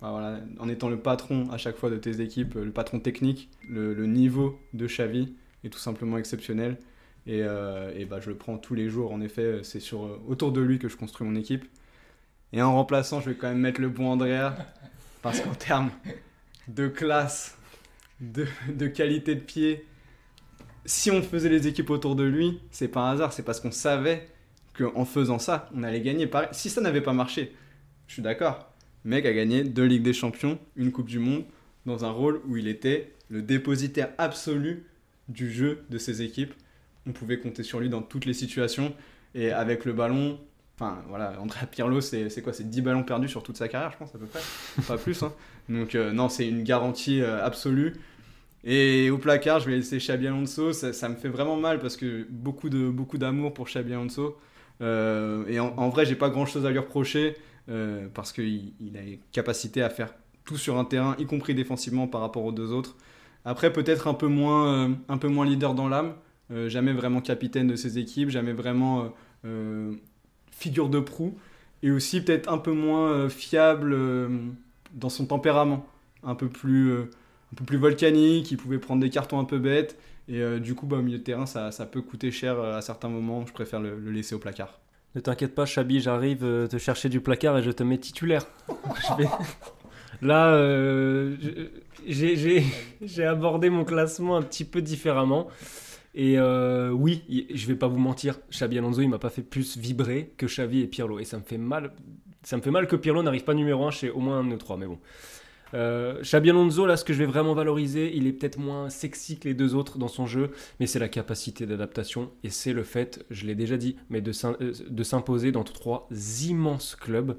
[0.10, 3.94] voilà, en étant le patron à chaque fois de tes équipes, le patron technique, le,
[4.08, 6.78] niveau de Xavi est tout simplement exceptionnel.
[7.28, 10.20] Et, euh, et bah, je le prends tous les jours, en effet, c'est sur, euh,
[10.28, 11.66] autour de lui que je construis mon équipe.
[12.52, 14.56] Et en remplaçant, je vais quand même mettre le bon Andrea,
[15.22, 15.92] parce qu'en termes
[16.68, 17.58] de classe,
[18.22, 19.86] de, de qualité de pied,
[20.86, 23.72] si on faisait les équipes autour de lui, c'est pas un hasard, c'est parce qu'on
[23.72, 24.28] savait
[24.74, 26.30] qu'en faisant ça, on allait gagner.
[26.54, 27.56] Si ça n'avait pas marché,
[28.08, 28.71] je suis d'accord.
[29.04, 31.44] Mec a gagné deux Ligues des Champions, une Coupe du Monde,
[31.86, 34.86] dans un rôle où il était le dépositaire absolu
[35.28, 36.54] du jeu de ses équipes.
[37.08, 38.94] On pouvait compter sur lui dans toutes les situations.
[39.34, 40.40] Et avec le ballon,
[40.78, 43.98] enfin voilà, Andrea Pirlo, c'est quoi C'est 10 ballons perdus sur toute sa carrière, je
[43.98, 44.42] pense, à peu près.
[44.88, 45.24] Pas plus.
[45.24, 45.34] Hein.
[45.70, 47.94] Donc, euh, non, c'est une garantie euh, absolue.
[48.64, 50.74] Et au placard, je vais laisser Xabi Alonso.
[50.74, 54.38] Ça, ça me fait vraiment mal parce que beaucoup de beaucoup d'amour pour Xabi Alonso.
[54.82, 57.36] Euh, et en, en vrai, j'ai pas grand chose à lui reprocher
[57.70, 60.14] euh, parce qu'il il a une capacité à faire
[60.46, 62.96] tout sur un terrain, y compris défensivement par rapport aux deux autres.
[63.46, 66.16] Après, peut-être un peu moins, euh, un peu moins leader dans l'âme.
[66.52, 69.14] Euh, jamais vraiment capitaine de ses équipes, jamais vraiment
[70.52, 71.38] figure de proue.
[71.84, 73.98] Et aussi peut-être un peu moins fiable
[74.94, 75.86] dans son tempérament.
[76.24, 79.98] Un peu plus, un peu plus volcanique, il pouvait prendre des cartons un peu bêtes.
[80.28, 83.46] Et du coup, bah, au milieu de terrain, ça, peut coûter cher à certains moments.
[83.48, 84.82] Je préfère le laisser au placard.
[85.16, 88.46] Ne t'inquiète pas, Chabi, j'arrive euh, te chercher du placard et je te mets titulaire.
[88.70, 89.30] Je vais-
[90.22, 91.36] Là, euh,
[92.08, 92.64] j'ai-
[93.26, 95.48] abordé mon classement un petit peu différemment.
[96.14, 99.78] Et euh, oui, je vais pas vous mentir, Xabi Alonso, il m'a pas fait plus
[99.78, 101.20] vibrer que Xavi et Pirlo.
[101.20, 101.92] Et ça me fait mal,
[102.44, 104.50] ça me fait mal que Pirlo n'arrive pas numéro 1 chez au moins un de
[104.50, 105.00] nous trois, mais bon.
[105.74, 109.40] Euh, Xabi Alonso, là, ce que je vais vraiment valoriser, il est peut-être moins sexy
[109.40, 112.84] que les deux autres dans son jeu, mais c'est la capacité d'adaptation et c'est le
[112.84, 116.10] fait, je l'ai déjà dit, mais de euh, s'imposer dans trois
[116.44, 117.38] immenses clubs,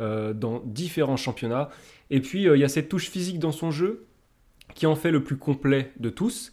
[0.00, 1.68] euh, dans différents championnats.
[2.10, 4.06] Et puis, euh, il y a cette touche physique dans son jeu
[4.74, 6.52] qui en fait le plus complet de tous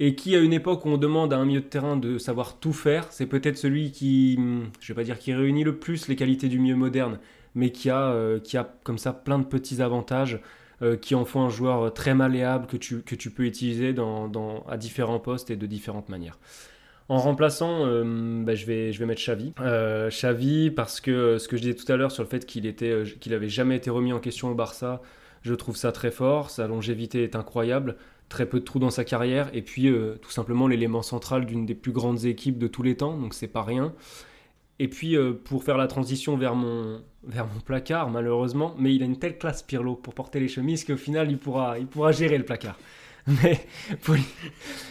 [0.00, 2.58] et qui, à une époque où on demande à un milieu de terrain de savoir
[2.58, 6.08] tout faire, c'est peut-être celui qui, hum, je vais pas dire qui réunit le plus
[6.08, 7.18] les qualités du milieu moderne,
[7.54, 10.40] mais qui a, qui a comme ça plein de petits avantages
[10.82, 13.94] euh, qui en font un joueur très malléable que tu, peux utiliser
[14.68, 16.38] à différents postes et de différentes manières.
[17.08, 19.52] En remplaçant, euh, bah, je, vais, mettre Xavi.
[19.60, 22.66] Euh, Xavi, parce que ce que je disais tout à l'heure sur le fait qu'il
[22.66, 25.02] était, qu'il avait jamais été remis en question au Barça,
[25.42, 26.50] je trouve ça très fort.
[26.50, 27.96] Sa longévité est incroyable.
[28.28, 29.50] Très peu de trous dans sa carrière.
[29.52, 33.16] Et puis, tout simplement, l'élément central d'une des plus grandes équipes de tous les temps.
[33.18, 33.92] Donc, c'est pas rien.
[34.82, 39.04] Et puis, euh, pour faire la transition vers mon, vers mon placard, malheureusement, mais il
[39.04, 42.10] a une telle classe, Pirlo, pour porter les chemises qu'au final, il pourra, il pourra
[42.10, 42.76] gérer le placard.
[43.28, 43.64] Mais
[44.02, 44.16] pour...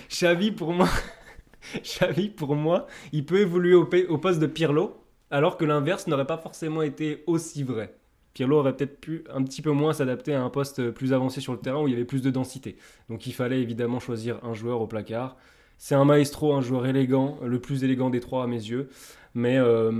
[0.09, 0.87] Xavi, pour moi,
[1.83, 4.95] Xavi, pour moi, il peut évoluer au, poste de Pirlo,
[5.29, 7.93] alors que l'inverse n'aurait pas forcément été aussi vrai.
[8.33, 11.51] Pirlo aurait peut-être pu un petit peu moins s'adapter à un poste plus avancé sur
[11.51, 12.77] le terrain où il y avait plus de densité.
[13.09, 15.35] Donc il fallait évidemment choisir un joueur au placard.
[15.77, 18.87] C'est un maestro, un joueur élégant, le plus élégant des trois à mes yeux.
[19.33, 19.91] Mais euh,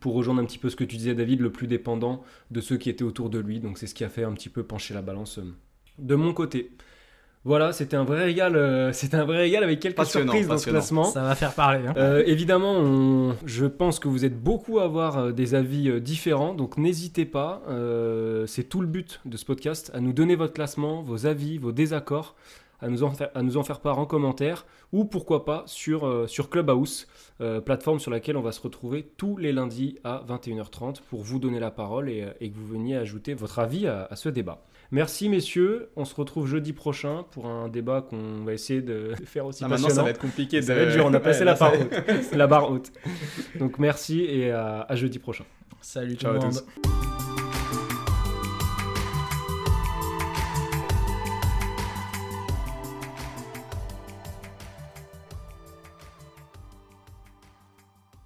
[0.00, 2.76] pour rejoindre un petit peu ce que tu disais David, le plus dépendant de ceux
[2.76, 3.60] qui étaient autour de lui.
[3.60, 5.42] Donc c'est ce qui a fait un petit peu pencher la balance euh,
[5.98, 6.72] de mon côté.
[7.44, 8.54] Voilà, c'était un vrai régal.
[8.54, 11.04] euh, c'était un vrai régal avec quelques surprises dans ce classement.
[11.04, 11.86] Ça va faire parler.
[11.88, 11.94] hein.
[11.96, 15.98] Euh, évidemment, on- je pense que vous êtes beaucoup à avoir euh, des avis euh,
[16.00, 17.62] différents, donc n'hésitez pas.
[17.68, 21.58] euh, c'est tout le but de ce podcast, à nous donner votre classement, vos avis,
[21.58, 22.36] vos désaccords,
[22.82, 26.06] à nous en faire, à nous en faire part en commentaire, ou pourquoi pas sur,
[26.06, 27.06] euh, sur Clubhouse,
[27.40, 31.38] euh, plateforme sur laquelle on va se retrouver tous les lundis à 21h30 pour vous
[31.38, 34.28] donner la parole et, euh, et que vous veniez ajouter votre avis à, à ce
[34.28, 34.62] débat.
[34.90, 39.46] Merci messieurs, on se retrouve jeudi prochain pour un débat qu'on va essayer de faire
[39.46, 40.04] aussi Ah, maintenant, ça passionnant.
[40.04, 40.60] va être compliqué.
[40.60, 42.32] Ça de- va être dur, on a passé Ouais, la ça barre haute.
[42.32, 42.92] la barre haute.
[43.58, 45.44] Donc merci et à, à jeudi prochain.
[45.80, 46.52] Salut tout Ciao le à monde.
[46.82, 47.11] tous.